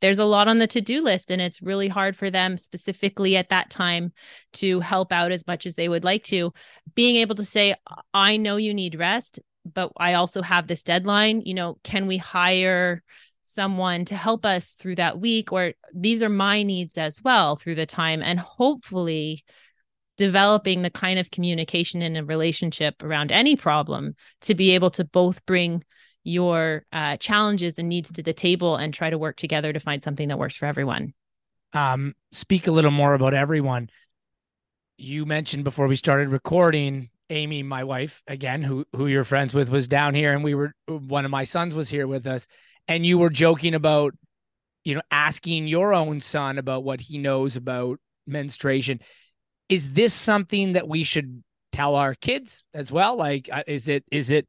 [0.00, 3.48] there's a lot on the to-do list and it's really hard for them specifically at
[3.48, 4.12] that time
[4.52, 6.52] to help out as much as they would like to.
[6.94, 7.74] Being able to say
[8.14, 12.18] i know you need rest but i also have this deadline you know can we
[12.18, 13.02] hire
[13.42, 15.52] someone to help us through that week?
[15.52, 19.44] Or these are my needs as well through the time and hopefully
[20.18, 25.04] developing the kind of communication in a relationship around any problem to be able to
[25.04, 25.82] both bring
[26.24, 30.02] your uh, challenges and needs to the table and try to work together to find
[30.02, 31.14] something that works for everyone.
[31.72, 33.90] Um, speak a little more about everyone.
[34.98, 39.70] You mentioned before we started recording, Amy, my wife, again, who who you're friends with,
[39.70, 42.46] was down here, and we were one of my sons was here with us,
[42.86, 44.14] and you were joking about,
[44.84, 49.00] you know, asking your own son about what he knows about menstruation.
[49.68, 53.16] Is this something that we should tell our kids as well?
[53.16, 54.46] Like, uh, is it is it?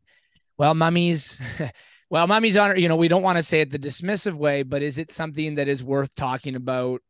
[0.58, 1.40] Well, mummy's.
[2.10, 4.84] Well, mommy's on, you know, we don't want to say it the dismissive way, but
[4.84, 7.02] is it something that is worth talking about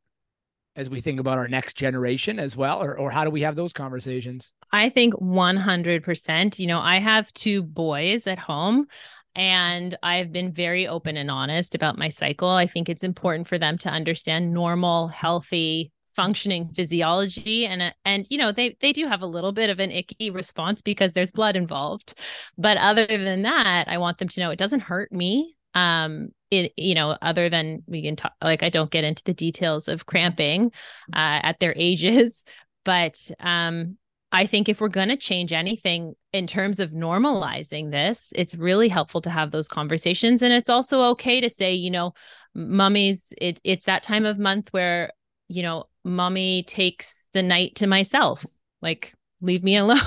[0.77, 2.81] as we think about our next generation as well?
[2.81, 4.53] Or, or how do we have those conversations?
[4.71, 6.59] I think 100%.
[6.59, 8.87] You know, I have two boys at home
[9.35, 12.49] and I've been very open and honest about my cycle.
[12.49, 17.65] I think it's important for them to understand normal, healthy, functioning physiology.
[17.65, 20.81] And and you know they they do have a little bit of an icky response
[20.81, 22.13] because there's blood involved.
[22.57, 25.55] But other than that i want them to know it doesn't hurt me.
[25.73, 29.33] Um it you know other than we can talk like i don't get into the
[29.33, 30.71] details of cramping
[31.13, 32.43] uh, at their ages.
[32.85, 33.97] But um
[34.33, 38.89] I think if we're going to change anything in terms of normalizing this, it's really
[38.89, 40.41] helpful to have those conversations.
[40.41, 42.15] And it's also okay to say, you know,
[42.55, 45.11] mummies, it, it's that time of month where,
[45.49, 48.45] you know, mommy takes the night to myself.
[48.81, 49.99] Like, leave me alone.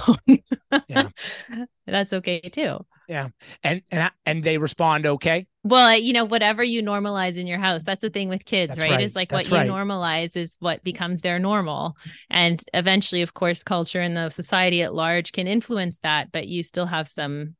[0.89, 1.09] Yeah.
[1.87, 2.85] That's okay too.
[3.09, 3.29] Yeah.
[3.63, 5.47] And, and, and they respond okay.
[5.63, 8.93] Well, you know, whatever you normalize in your house, that's the thing with kids, right?
[8.93, 9.01] right.
[9.01, 9.67] Is like That's what right.
[9.67, 11.97] you normalize is what becomes their normal.
[12.31, 16.63] And eventually, of course, culture and the society at large can influence that, but you
[16.63, 17.55] still have some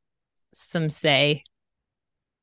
[0.53, 1.43] some say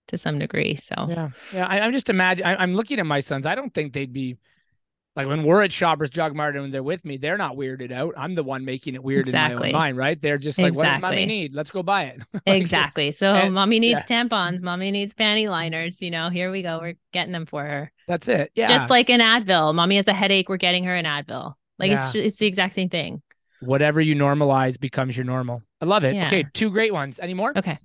[0.09, 0.77] to some degree.
[0.77, 1.31] So Yeah.
[1.53, 1.67] Yeah.
[1.67, 3.47] I, I'm just imagine I, I'm looking at my sons.
[3.47, 4.39] I don't think they'd be
[5.17, 8.15] like when we're at Shoppers Drug Mart and they're with me, they're not weirded out.
[8.17, 10.21] I'm the one making it weird in my own mind, right?
[10.21, 11.55] They're just like, what does mommy need?
[11.55, 12.21] Let's go buy it.
[12.47, 13.13] Like, exactly.
[13.13, 16.79] So and- mommy needs tampons, mommy needs panty liners, you know, here we go.
[16.81, 17.93] We're getting them for her.
[18.09, 18.51] That's it.
[18.55, 18.67] Yeah.
[18.69, 19.75] Just like an Advil.
[19.75, 21.55] Mommy has a headache, we're getting her an Advil.
[21.79, 22.05] Like Yeah.
[22.05, 23.23] it's just, it's the exact same thing.
[23.61, 25.63] whatever you normalize becomes your normal.
[25.81, 26.15] I love it.
[26.15, 26.27] Yeah.
[26.27, 26.45] Okay.
[26.53, 27.19] Two great ones.
[27.19, 27.53] Any more?
[27.57, 27.79] Okay.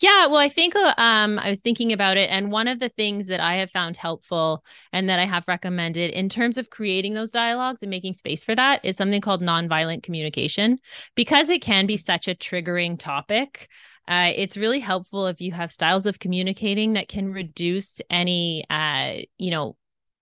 [0.00, 2.88] Yeah, well, I think uh, um, I was thinking about it, and one of the
[2.88, 7.14] things that I have found helpful and that I have recommended in terms of creating
[7.14, 10.78] those dialogues and making space for that is something called nonviolent communication,
[11.14, 13.68] because it can be such a triggering topic.
[14.08, 19.14] Uh, it's really helpful if you have styles of communicating that can reduce any, uh,
[19.38, 19.76] you know,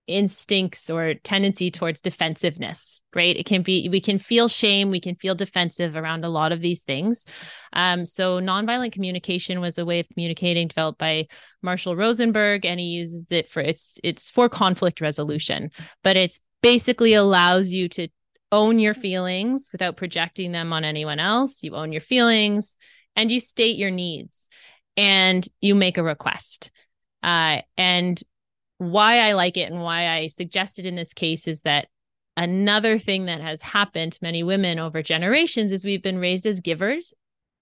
[0.08, 3.38] instincts or tendency towards defensiveness right?
[3.38, 6.60] It can be we can feel shame we can feel defensive around a lot of
[6.60, 7.24] these things.
[7.72, 11.26] Um, so nonviolent communication was a way of communicating developed by
[11.62, 15.70] marshall rosenberg and he uses it for it's it's for conflict resolution
[16.04, 18.08] but it's basically allows you to
[18.50, 21.62] own your feelings without projecting them on anyone else.
[21.62, 22.76] You own your feelings
[23.16, 24.48] and you state your needs
[24.96, 26.70] and you make a request.
[27.22, 28.20] Uh, and
[28.78, 31.88] why I like it and why I suggested in this case is that
[32.36, 36.60] another thing that has happened to many women over generations is we've been raised as
[36.60, 37.12] givers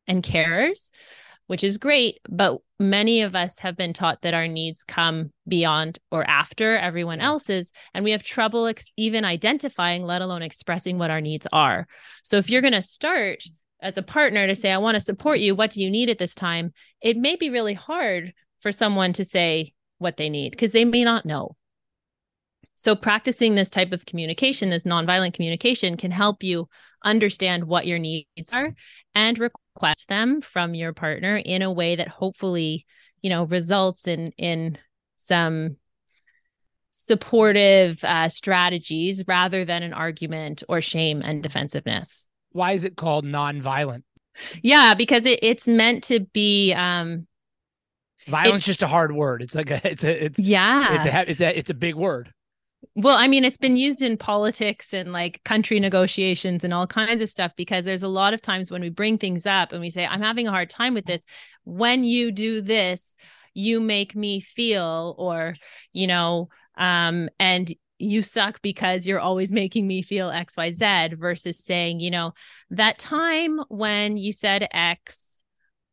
[0.07, 0.91] and carers,
[1.47, 2.19] which is great.
[2.29, 7.21] But many of us have been taught that our needs come beyond or after everyone
[7.21, 7.73] else's.
[7.95, 11.87] And we have trouble ex- even identifying, let alone expressing what our needs are.
[12.23, 13.43] So if you're going to start
[13.81, 16.19] as a partner to say, I want to support you, what do you need at
[16.19, 16.75] this time?
[17.01, 21.05] It may be really hard for someone to say, what they need because they may
[21.05, 21.57] not know.
[22.75, 26.69] So, practicing this type of communication, this nonviolent communication, can help you
[27.03, 28.75] understand what your needs are
[29.15, 32.85] and request them from your partner in a way that hopefully,
[33.23, 34.77] you know, results in in
[35.17, 35.77] some
[36.91, 42.27] supportive uh, strategies rather than an argument or shame and defensiveness.
[42.51, 44.03] Why is it called nonviolent?
[44.63, 47.27] Yeah, because it, it's meant to be um,
[48.29, 49.43] Violence just a hard word.
[49.43, 50.95] It's like a it's a it's yeah.
[50.95, 52.33] It's a it's a it's a big word.
[52.95, 57.21] Well, I mean, it's been used in politics and like country negotiations and all kinds
[57.21, 59.91] of stuff because there's a lot of times when we bring things up and we
[59.91, 61.25] say, I'm having a hard time with this.
[61.65, 63.17] When you do this,
[63.55, 65.57] you make me feel, or,
[65.93, 66.49] you know,
[66.79, 72.33] um, and you suck because you're always making me feel XYZ versus saying, you know,
[72.71, 75.26] that time when you said X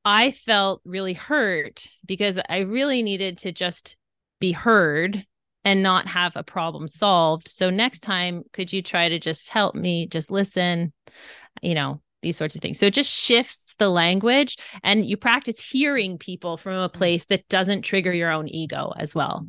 [0.06, 3.96] I felt really hurt because I really needed to just
[4.40, 5.26] be heard
[5.66, 7.48] and not have a problem solved.
[7.48, 10.92] So next time, could you try to just help me, just listen,
[11.62, 12.80] you know, these sorts of things.
[12.80, 16.94] So it just shifts the language and you practice hearing people from a mm.
[16.94, 19.46] place that doesn't trigger your own ego as well,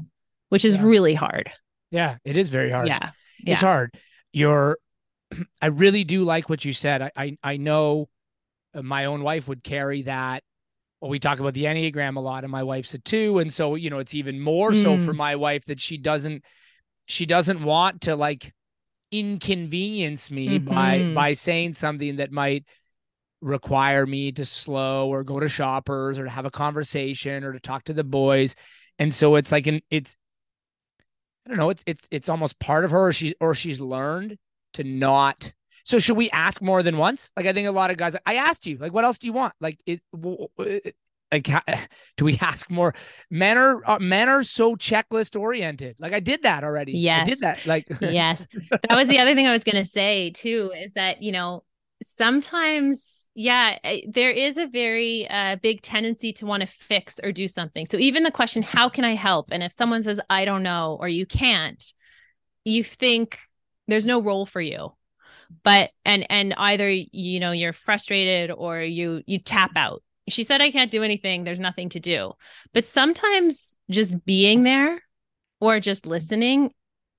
[0.50, 0.82] which is yeah.
[0.82, 1.50] really hard.
[1.90, 2.88] Yeah, it is very hard.
[2.88, 3.10] Yeah.
[3.38, 3.68] It's yeah.
[3.68, 3.94] hard.
[4.32, 4.78] You're
[5.62, 7.00] I really do like what you said.
[7.02, 8.08] I I, I know
[8.82, 10.42] my own wife would carry that.
[11.00, 13.38] Well, we talk about the Enneagram a lot, and my wife's a two.
[13.38, 14.82] And so, you know, it's even more mm.
[14.82, 15.16] so for mm.
[15.16, 16.44] my wife that she doesn't
[17.06, 18.52] she doesn't want to like
[19.10, 20.68] inconvenience me mm-hmm.
[20.68, 22.64] by by saying something that might
[23.40, 27.60] require me to slow or go to shoppers or to have a conversation or to
[27.60, 28.56] talk to the boys.
[28.98, 30.16] And so it's like an it's
[31.46, 34.38] I don't know, it's it's it's almost part of her or she or she's learned
[34.74, 35.52] to not
[35.84, 37.30] so should we ask more than once?
[37.36, 38.16] Like I think a lot of guys.
[38.26, 38.78] I asked you.
[38.78, 39.54] Like, what else do you want?
[39.60, 40.00] Like, it.
[41.30, 41.50] Like,
[42.16, 42.94] do we ask more?
[43.30, 45.96] Men are uh, men are so checklist oriented.
[45.98, 46.92] Like I did that already.
[46.92, 47.66] Yes, I did that.
[47.66, 50.72] Like yes, that was the other thing I was gonna say too.
[50.74, 51.64] Is that you know
[52.02, 57.48] sometimes yeah there is a very uh, big tendency to want to fix or do
[57.48, 60.62] something so even the question how can i help and if someone says i don't
[60.62, 61.92] know or you can't
[62.64, 63.38] you think
[63.88, 64.92] there's no role for you
[65.62, 70.02] but and and either you know you're frustrated or you you tap out.
[70.28, 71.44] She said i can't do anything.
[71.44, 72.32] There's nothing to do.
[72.72, 75.02] But sometimes just being there
[75.60, 76.72] or just listening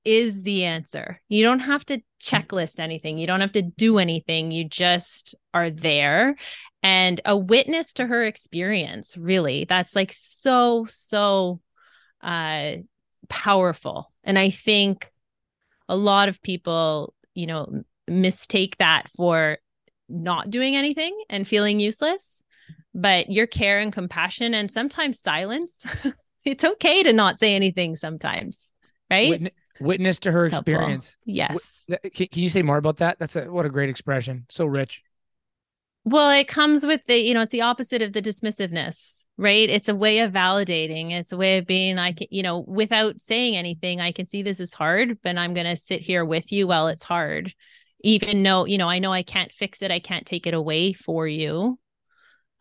[0.03, 1.21] is the answer.
[1.29, 3.17] You don't have to checklist anything.
[3.17, 4.51] You don't have to do anything.
[4.51, 6.35] You just are there.
[6.83, 11.61] And a witness to her experience really that's like so so
[12.21, 12.73] uh
[13.29, 14.11] powerful.
[14.23, 15.09] And i think
[15.87, 19.57] a lot of people you know mistake that for
[20.09, 22.43] not doing anything and feeling useless.
[22.93, 25.85] But your care and compassion and sometimes silence,
[26.45, 28.71] it's okay to not say anything sometimes,
[29.11, 29.29] right?
[29.29, 31.17] Witness, witness to her experience.
[31.25, 31.89] Yes.
[32.13, 33.19] Can, can you say more about that?
[33.19, 34.45] That's a, what a great expression.
[34.49, 35.03] So rich.
[36.05, 39.69] Well, it comes with the, you know, it's the opposite of the dismissiveness, right?
[39.69, 41.11] It's a way of validating.
[41.11, 44.61] It's a way of being like, you know, without saying anything, I can see this
[44.61, 47.53] is hard, but I'm going to sit here with you while it's hard
[48.01, 50.93] even though you know i know i can't fix it i can't take it away
[50.93, 51.77] for you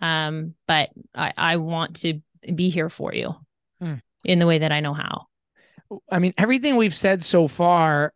[0.00, 2.20] um but i i want to
[2.54, 3.34] be here for you
[3.80, 3.94] hmm.
[4.24, 5.26] in the way that i know how
[6.10, 8.12] i mean everything we've said so far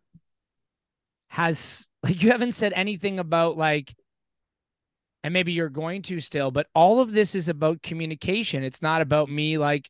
[1.27, 3.93] has like you haven't said anything about like
[5.23, 8.63] and maybe you're going to still, but all of this is about communication.
[8.63, 9.89] It's not about me like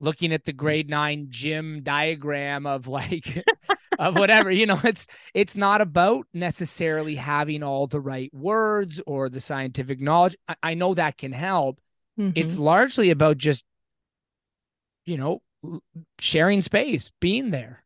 [0.00, 3.44] looking at the grade nine gym diagram of like
[3.98, 9.28] of whatever you know it's it's not about necessarily having all the right words or
[9.28, 11.80] the scientific knowledge i, I know that can help
[12.18, 12.32] mm-hmm.
[12.34, 13.64] it's largely about just
[15.04, 15.42] you know
[16.18, 17.84] sharing space being there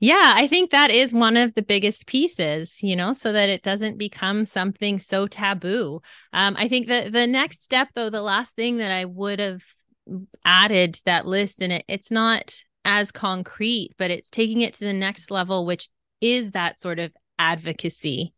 [0.00, 3.62] yeah, I think that is one of the biggest pieces, you know, so that it
[3.62, 6.02] doesn't become something so taboo.
[6.32, 9.62] Um, I think that the next step, though, the last thing that I would have
[10.44, 14.84] added to that list, and it, it's not as concrete, but it's taking it to
[14.84, 15.88] the next level, which
[16.20, 18.32] is that sort of advocacy.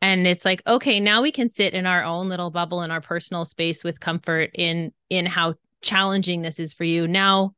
[0.00, 3.00] And it's like, okay, now we can sit in our own little bubble in our
[3.00, 7.06] personal space with comfort in in how challenging this is for you.
[7.06, 7.54] Now,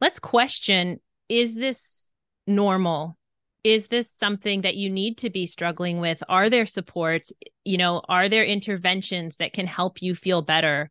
[0.00, 2.12] let's question is this
[2.46, 3.16] normal
[3.62, 7.32] is this something that you need to be struggling with are there supports
[7.64, 10.90] you know are there interventions that can help you feel better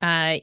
[0.00, 0.36] uh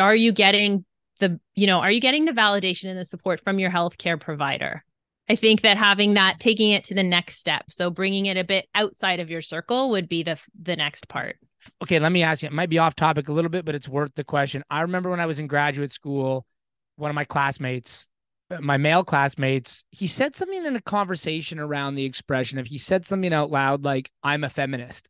[0.00, 0.86] are you getting
[1.22, 4.84] the you know are you getting the validation and the support from your healthcare provider?
[5.30, 8.44] I think that having that taking it to the next step so bringing it a
[8.44, 11.36] bit outside of your circle would be the the next part.
[11.82, 13.88] Okay let me ask you it might be off topic a little bit but it's
[13.88, 14.62] worth the question.
[14.68, 16.44] I remember when i was in graduate school
[16.96, 18.06] one of my classmates
[18.50, 22.78] uh, my male classmates, he said something in a conversation around the expression of he
[22.78, 25.08] said something out loud like, I'm a feminist.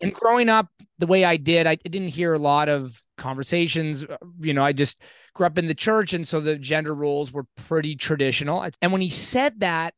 [0.00, 0.68] And growing up
[0.98, 4.04] the way I did, I didn't hear a lot of conversations.
[4.04, 5.00] Uh, you know, I just
[5.34, 6.14] grew up in the church.
[6.14, 8.66] And so the gender roles were pretty traditional.
[8.80, 9.94] And when he said that,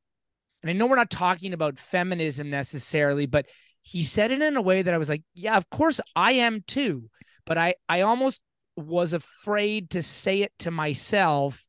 [0.62, 3.46] and I know we're not talking about feminism necessarily, but
[3.82, 6.62] he said it in a way that I was like, yeah, of course I am
[6.66, 7.08] too.
[7.46, 8.40] But I, I almost
[8.76, 11.66] was afraid to say it to myself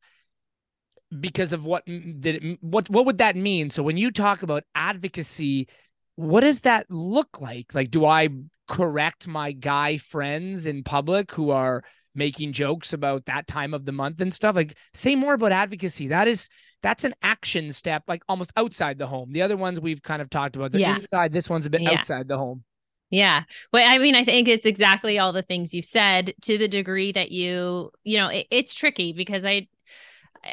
[1.20, 3.70] because of what did what what would that mean?
[3.70, 5.68] So when you talk about advocacy,
[6.16, 7.74] what does that look like?
[7.74, 8.30] Like, do I
[8.72, 11.84] correct my guy friends in public who are
[12.16, 14.56] making jokes about that time of the month and stuff?
[14.56, 16.08] Like, say more about advocacy.
[16.08, 16.48] That is
[16.82, 19.34] that's an action step, like almost outside the home.
[19.34, 20.72] The other ones we've kind of talked about.
[20.72, 20.96] The yeah.
[20.96, 21.92] inside, this one's a bit yeah.
[21.92, 22.64] outside the home.
[23.10, 23.44] Yeah.
[23.74, 27.12] Well, I mean, I think it's exactly all the things you've said to the degree
[27.12, 29.68] that you, you know, it, it's tricky because I,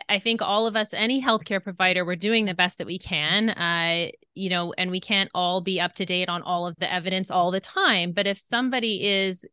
[0.09, 3.51] I think all of us, any healthcare provider, we're doing the best that we can.
[3.51, 6.93] Uh, you know, and we can't all be up to date on all of the
[6.93, 8.12] evidence all the time.
[8.12, 9.47] But if somebody is,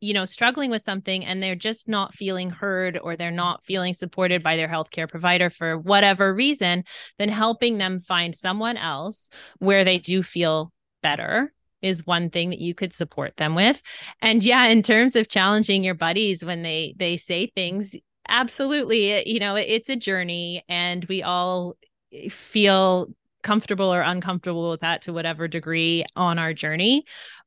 [0.00, 3.94] you know, struggling with something and they're just not feeling heard or they're not feeling
[3.94, 6.84] supported by their healthcare provider for whatever reason,
[7.18, 10.72] then helping them find someone else where they do feel
[11.02, 13.82] better is one thing that you could support them with
[14.20, 17.94] and yeah in terms of challenging your buddies when they they say things
[18.28, 21.76] absolutely you know it's a journey and we all
[22.12, 23.08] eh, feel
[23.42, 27.04] comfortable or uncomfortable with that to whatever degree on our journey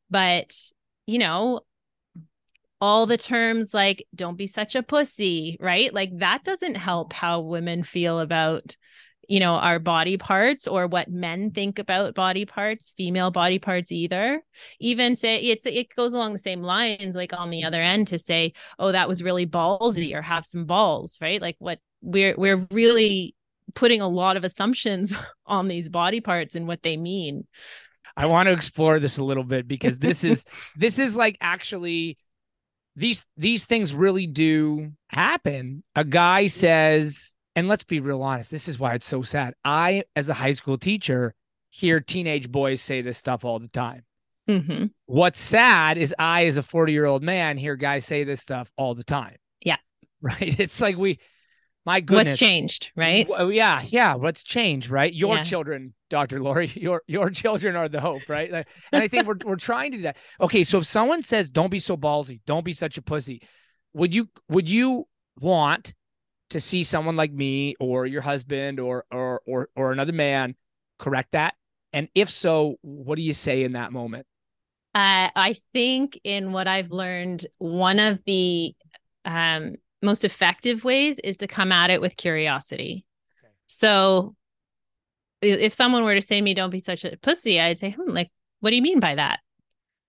[0.09, 0.55] but
[1.05, 1.61] you know
[2.83, 5.93] all the terms like don't be such a pussy right?
[5.93, 8.75] Like that doesn't help how women feel about
[9.27, 13.91] you know our body parts or what men think about body parts female body parts
[13.91, 14.43] either.
[14.79, 18.17] Even say it's it goes along the same lines like on the other end to
[18.17, 21.41] say oh that was really ballsy or have some balls right?
[21.41, 23.35] Like what we're we're really
[23.75, 25.13] putting a lot of assumptions
[25.45, 27.47] on these body parts and what they mean.
[28.15, 30.45] I want to explore this a little bit because this is
[30.77, 32.17] this is like actually
[32.95, 35.83] these these things really do happen.
[35.95, 39.53] A guy says and let's be real honest, this is why it's so sad.
[39.63, 41.33] I, as a high school teacher,
[41.69, 44.03] hear teenage boys say this stuff all the time.
[44.49, 44.85] Mm-hmm.
[45.05, 48.71] What's sad is I, as a 40 year old man, hear guys say this stuff
[48.77, 49.37] all the time.
[49.61, 49.77] Yeah.
[50.21, 50.57] Right.
[50.57, 51.19] It's like we,
[51.85, 52.31] my goodness.
[52.31, 53.27] What's changed, right?
[53.27, 53.81] W- yeah.
[53.85, 54.15] Yeah.
[54.15, 55.13] What's changed, right?
[55.13, 55.43] Your yeah.
[55.43, 56.41] children, Dr.
[56.41, 58.49] Laurie, your, your children are the hope, right?
[58.49, 60.15] Like, and I think we're, we're trying to do that.
[60.39, 60.63] Okay.
[60.63, 63.41] So if someone says, don't be so ballsy, don't be such a pussy,
[63.93, 65.93] would you, would you want
[66.53, 70.55] to see someone like me or your husband or or or or another man
[70.97, 71.55] correct that?
[71.91, 74.25] And if so, what do you say in that moment?
[74.95, 78.75] Uh, I think in what I've learned, one of the
[79.25, 83.05] um, most effective ways is to come at it with curiosity.
[83.43, 83.53] Okay.
[83.65, 84.35] So
[85.41, 88.09] if someone were to say to me, don't be such a pussy, I'd say, hmm,
[88.09, 89.39] like, what do you mean by that?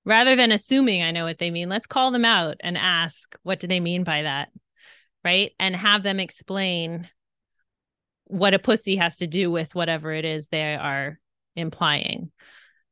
[0.05, 3.61] Rather than assuming I know what they mean, let's call them out and ask, what
[3.61, 4.51] do they mean by that?
[5.25, 5.53] Right?
[5.59, 7.09] And have them explain
[8.27, 11.19] what a pussy has to do with whatever it is they are
[11.57, 12.31] implying.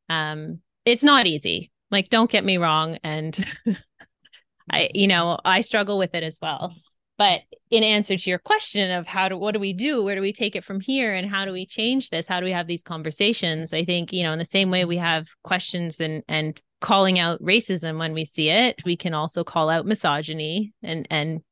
[0.09, 1.71] Um, it's not easy.
[1.91, 2.99] Like, don't get me wrong.
[3.03, 3.39] And
[4.71, 6.75] I, you know, I struggle with it as well.
[7.19, 10.21] but in answer to your question of how do what do we do where do
[10.21, 12.67] we take it from here and how do we change this how do we have
[12.67, 16.61] these conversations i think you know in the same way we have questions and and
[16.81, 21.43] calling out racism when we see it we can also call out misogyny and and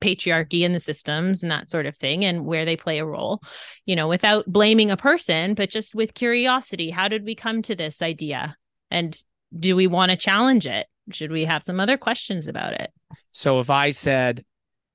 [0.00, 3.40] patriarchy and the systems and that sort of thing and where they play a role
[3.86, 7.74] you know without blaming a person but just with curiosity how did we come to
[7.74, 8.56] this idea
[8.90, 9.22] and
[9.58, 12.92] do we want to challenge it should we have some other questions about it
[13.32, 14.44] so if i said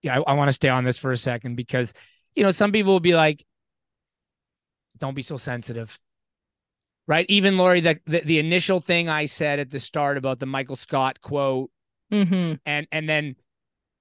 [0.05, 1.91] yeah, I, I want to stay on this for a second because,
[2.35, 3.43] you know, some people will be like,
[4.99, 5.99] don't be so sensitive.
[7.07, 7.25] Right.
[7.27, 10.75] Even Laurie, the, the, the initial thing I said at the start about the Michael
[10.75, 11.71] Scott quote,
[12.11, 12.53] mm-hmm.
[12.65, 13.35] and and then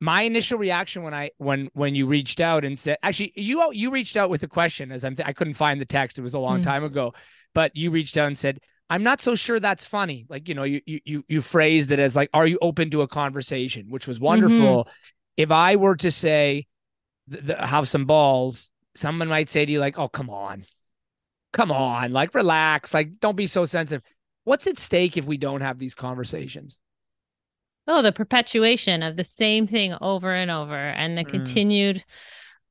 [0.00, 3.90] my initial reaction when I when when you reached out and said actually you you
[3.90, 6.18] reached out with a question as I'm th- I couldn't find the text.
[6.18, 6.70] It was a long mm-hmm.
[6.70, 7.14] time ago.
[7.54, 8.58] But you reached out and said
[8.90, 10.26] I'm not so sure that's funny.
[10.28, 13.08] Like you know you you you phrased it as like are you open to a
[13.08, 13.86] conversation?
[13.88, 14.84] Which was wonderful.
[14.84, 14.90] Mm-hmm
[15.36, 16.66] if I were to say
[17.30, 20.64] th- th- have some balls, someone might say to you like, "Oh, come on,
[21.52, 24.02] come on, like relax, like don't be so sensitive."
[24.44, 26.80] What's at stake if we don't have these conversations?
[27.86, 31.28] Oh, the perpetuation of the same thing over and over, and the mm.
[31.28, 32.04] continued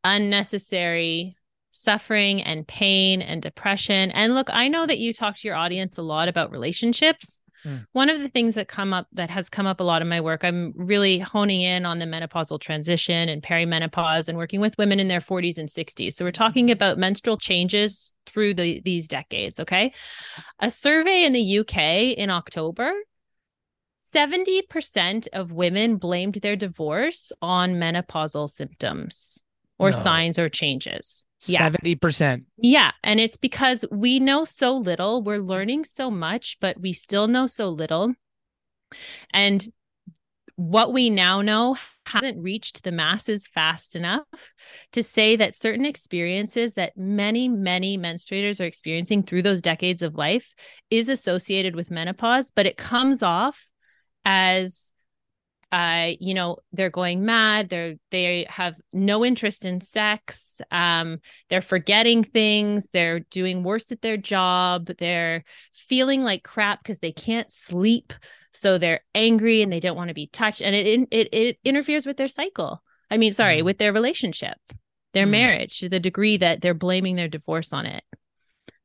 [0.03, 1.35] unnecessary
[1.73, 4.11] suffering and pain and depression.
[4.11, 7.41] And look, I know that you talk to your audience a lot about relationships.
[7.65, 7.85] Mm.
[7.93, 10.21] One of the things that come up that has come up a lot in my
[10.21, 14.99] work, I'm really honing in on the menopausal transition and perimenopause and working with women
[14.99, 16.13] in their 40s and 60s.
[16.13, 19.93] So we're talking about menstrual changes through the these decades, okay?
[20.59, 22.93] A survey in the UK in October
[24.13, 29.43] 70% of women blamed their divorce on menopausal symptoms
[29.79, 29.97] or no.
[29.97, 31.25] signs or changes.
[31.45, 31.69] Yeah.
[31.69, 32.45] 70%.
[32.57, 32.91] Yeah.
[33.03, 35.21] And it's because we know so little.
[35.21, 38.13] We're learning so much, but we still know so little.
[39.31, 39.65] And
[40.55, 44.27] what we now know hasn't reached the masses fast enough
[44.91, 50.15] to say that certain experiences that many, many menstruators are experiencing through those decades of
[50.15, 50.53] life
[50.91, 53.71] is associated with menopause, but it comes off
[54.25, 54.91] as
[55.73, 57.69] uh, you know, they're going mad.
[57.69, 60.61] They're they have no interest in sex.
[60.69, 61.17] Um,
[61.49, 62.85] they're forgetting things.
[62.93, 64.91] They're doing worse at their job.
[64.99, 65.43] They're
[65.73, 68.13] feeling like crap because they can't sleep.
[68.51, 72.05] So they're angry and they don't want to be touched, and it it it interferes
[72.05, 72.83] with their cycle.
[73.09, 73.65] I mean, sorry, mm.
[73.65, 74.57] with their relationship,
[75.13, 75.31] their mm.
[75.31, 78.03] marriage, to the degree that they're blaming their divorce on it.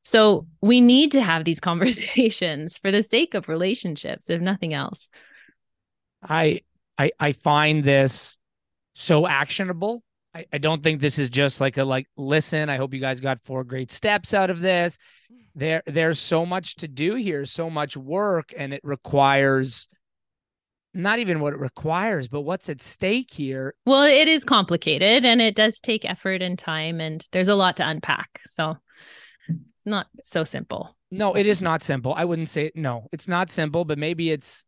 [0.05, 5.11] So we need to have these conversations for the sake of relationships, if nothing else.
[6.23, 6.61] I
[6.97, 8.39] I I find this
[8.95, 10.03] so actionable.
[10.35, 12.69] I, I don't think this is just like a like listen.
[12.69, 14.99] I hope you guys got four great steps out of this.
[15.55, 19.89] There there's so much to do here, so much work, and it requires
[20.95, 23.75] not even what it requires, but what's at stake here.
[23.87, 27.77] Well, it is complicated and it does take effort and time, and there's a lot
[27.77, 28.41] to unpack.
[28.47, 28.77] So
[29.49, 30.97] it's not so simple.
[31.11, 32.12] No, it is not simple.
[32.14, 34.66] I wouldn't say no, it's not simple, but maybe it's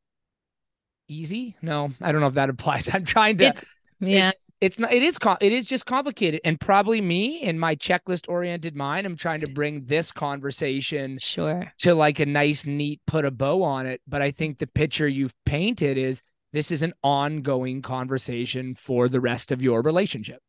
[1.11, 1.56] easy.
[1.61, 2.88] No, I don't know if that applies.
[2.92, 3.46] I'm trying to.
[3.46, 3.64] It's,
[4.00, 4.28] yeah.
[4.28, 4.92] It's, it's not.
[4.92, 5.18] It is.
[5.40, 9.06] It is just complicated, and probably me in my checklist oriented mind.
[9.06, 13.62] I'm trying to bring this conversation sure to like a nice, neat, put a bow
[13.62, 14.00] on it.
[14.06, 19.20] But I think the picture you've painted is this is an ongoing conversation for the
[19.20, 20.40] rest of your relationship.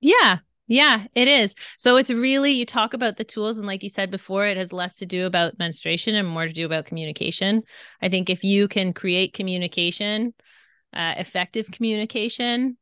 [0.00, 0.38] Yeah,
[0.72, 1.54] yeah, it is.
[1.76, 4.72] So it's really, you talk about the tools, and like you said before, it has
[4.72, 7.62] less to do about menstruation and more to do about communication.
[8.00, 10.32] I think if you can create communication,
[10.94, 12.78] uh, effective communication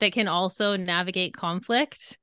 [0.00, 2.18] that can also navigate conflict,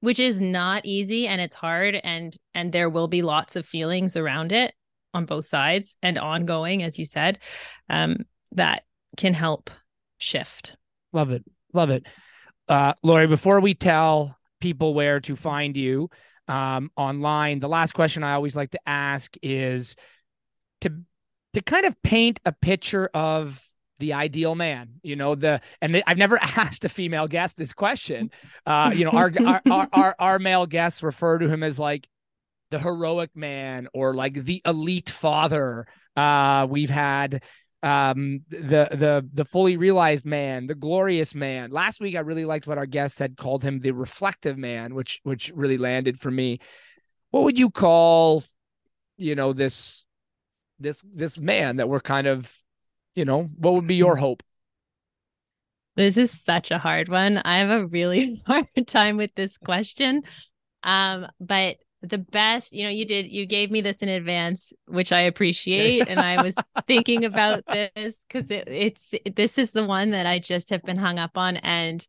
[0.00, 4.16] which is not easy and it's hard, and and there will be lots of feelings
[4.16, 4.72] around it
[5.12, 7.40] on both sides and ongoing, as you said,
[7.88, 8.18] um,
[8.52, 8.84] that
[9.16, 9.68] can help
[10.18, 10.76] shift.
[11.12, 12.06] Love it, love it.
[12.68, 16.10] Uh, Laurie, before we tell people where to find you
[16.48, 17.60] um, online.
[17.60, 19.96] The last question I always like to ask is
[20.82, 20.92] to
[21.54, 23.60] to kind of paint a picture of
[23.98, 28.30] the ideal man you know the and i've never asked a female guest this question
[28.66, 32.08] uh you know our, our our, our our male guests refer to him as like
[32.70, 35.86] the heroic man or like the elite father
[36.16, 37.42] uh we've had
[37.82, 41.70] um the the the fully realized man the glorious man.
[41.70, 45.20] Last week i really liked what our guest said called him the reflective man which
[45.22, 46.58] which really landed for me.
[47.30, 48.44] What would you call
[49.16, 50.04] you know this
[50.78, 52.54] this this man that we're kind of
[53.14, 54.42] you know what would be your hope?
[55.96, 57.38] This is such a hard one.
[57.38, 60.22] I have a really hard time with this question.
[60.82, 65.12] Um but the best, you know, you did, you gave me this in advance, which
[65.12, 66.08] I appreciate.
[66.08, 66.54] and I was
[66.86, 70.96] thinking about this because it, it's, this is the one that I just have been
[70.96, 71.56] hung up on.
[71.58, 72.04] And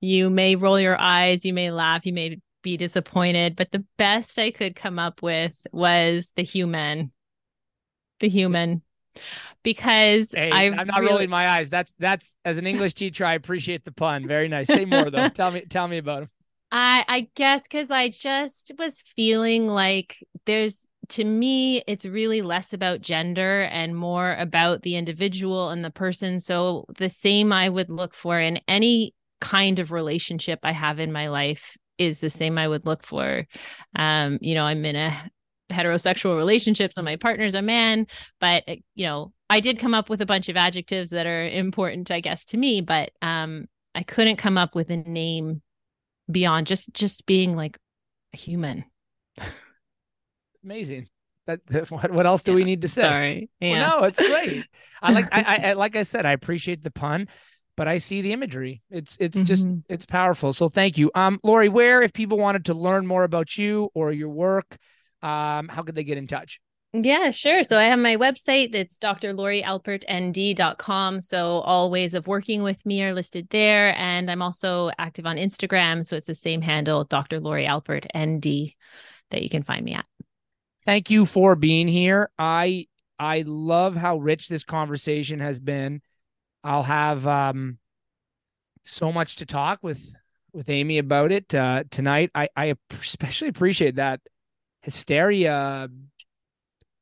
[0.00, 4.38] you may roll your eyes, you may laugh, you may be disappointed, but the best
[4.38, 7.12] I could come up with was the human.
[8.20, 8.82] The human.
[9.62, 11.12] Because hey, I I'm not really...
[11.12, 11.68] rolling my eyes.
[11.68, 14.26] That's that's as an English teacher, I appreciate the pun.
[14.26, 14.68] Very nice.
[14.68, 15.28] Say more though.
[15.34, 16.30] tell me tell me about him.
[16.72, 22.72] I I guess because I just was feeling like there's to me it's really less
[22.72, 26.40] about gender and more about the individual and the person.
[26.40, 31.12] So the same I would look for in any kind of relationship I have in
[31.12, 33.46] my life is the same I would look for.
[33.96, 35.30] Um, you know, I'm in a
[35.70, 38.06] heterosexual relationship, so my partner's a man,
[38.40, 41.46] but eh, you know, I did come up with a bunch of adjectives that are
[41.48, 45.62] important, I guess, to me, but um, I couldn't come up with a name
[46.32, 47.78] beyond just just being like
[48.34, 48.84] a human.
[50.64, 51.08] Amazing.
[51.46, 53.02] That, what, what else do yeah, we need to say?
[53.02, 53.50] Sorry.
[53.60, 53.70] Yeah.
[53.72, 54.64] Well, no, it's great.
[55.02, 57.28] I like I, I like I said, I appreciate the pun
[57.76, 58.82] but I see the imagery.
[58.90, 59.46] It's it's mm-hmm.
[59.46, 60.52] just it's powerful.
[60.52, 61.10] So thank you.
[61.14, 64.76] Um Laurie, where if people wanted to learn more about you or your work,
[65.22, 66.60] um, how could they get in touch?
[66.92, 67.62] Yeah, sure.
[67.62, 71.20] So I have my website that's drlauriealpertnd.com.
[71.20, 73.96] So all ways of working with me are listed there.
[73.96, 76.04] And I'm also active on Instagram.
[76.04, 77.38] So it's the same handle, Dr.
[77.38, 78.72] Laurie Alpert ND,
[79.30, 80.04] that you can find me at.
[80.84, 82.28] Thank you for being here.
[82.38, 82.88] I
[83.20, 86.02] I love how rich this conversation has been.
[86.64, 87.78] I'll have um,
[88.84, 90.12] so much to talk with
[90.52, 92.30] with Amy about it uh, tonight.
[92.34, 94.20] I I especially appreciate that
[94.82, 95.88] hysteria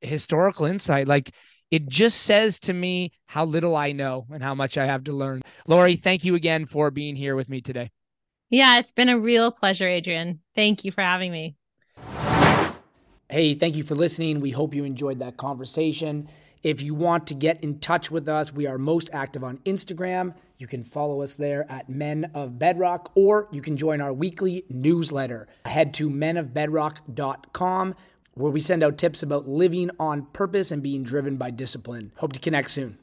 [0.01, 1.09] historical insight.
[1.09, 1.33] Like
[1.71, 5.13] it just says to me how little I know and how much I have to
[5.13, 5.43] learn.
[5.67, 7.91] Laurie, thank you again for being here with me today.
[8.51, 10.41] Yeah, it's been a real pleasure, Adrian.
[10.55, 11.57] Thank you for having me.
[13.29, 14.41] Hey, thank you for listening.
[14.41, 16.31] We hope you enjoyed that conversation.
[16.63, 20.35] If you want to get in touch with us, we are most active on Instagram.
[20.57, 24.65] You can follow us there at Men of Bedrock, or you can join our weekly
[24.71, 25.47] newsletter.
[25.67, 27.95] Head to menofbedrock.com,
[28.39, 32.13] where we send out tips about living on purpose and being driven by discipline.
[32.17, 32.99] Hope to connect soon.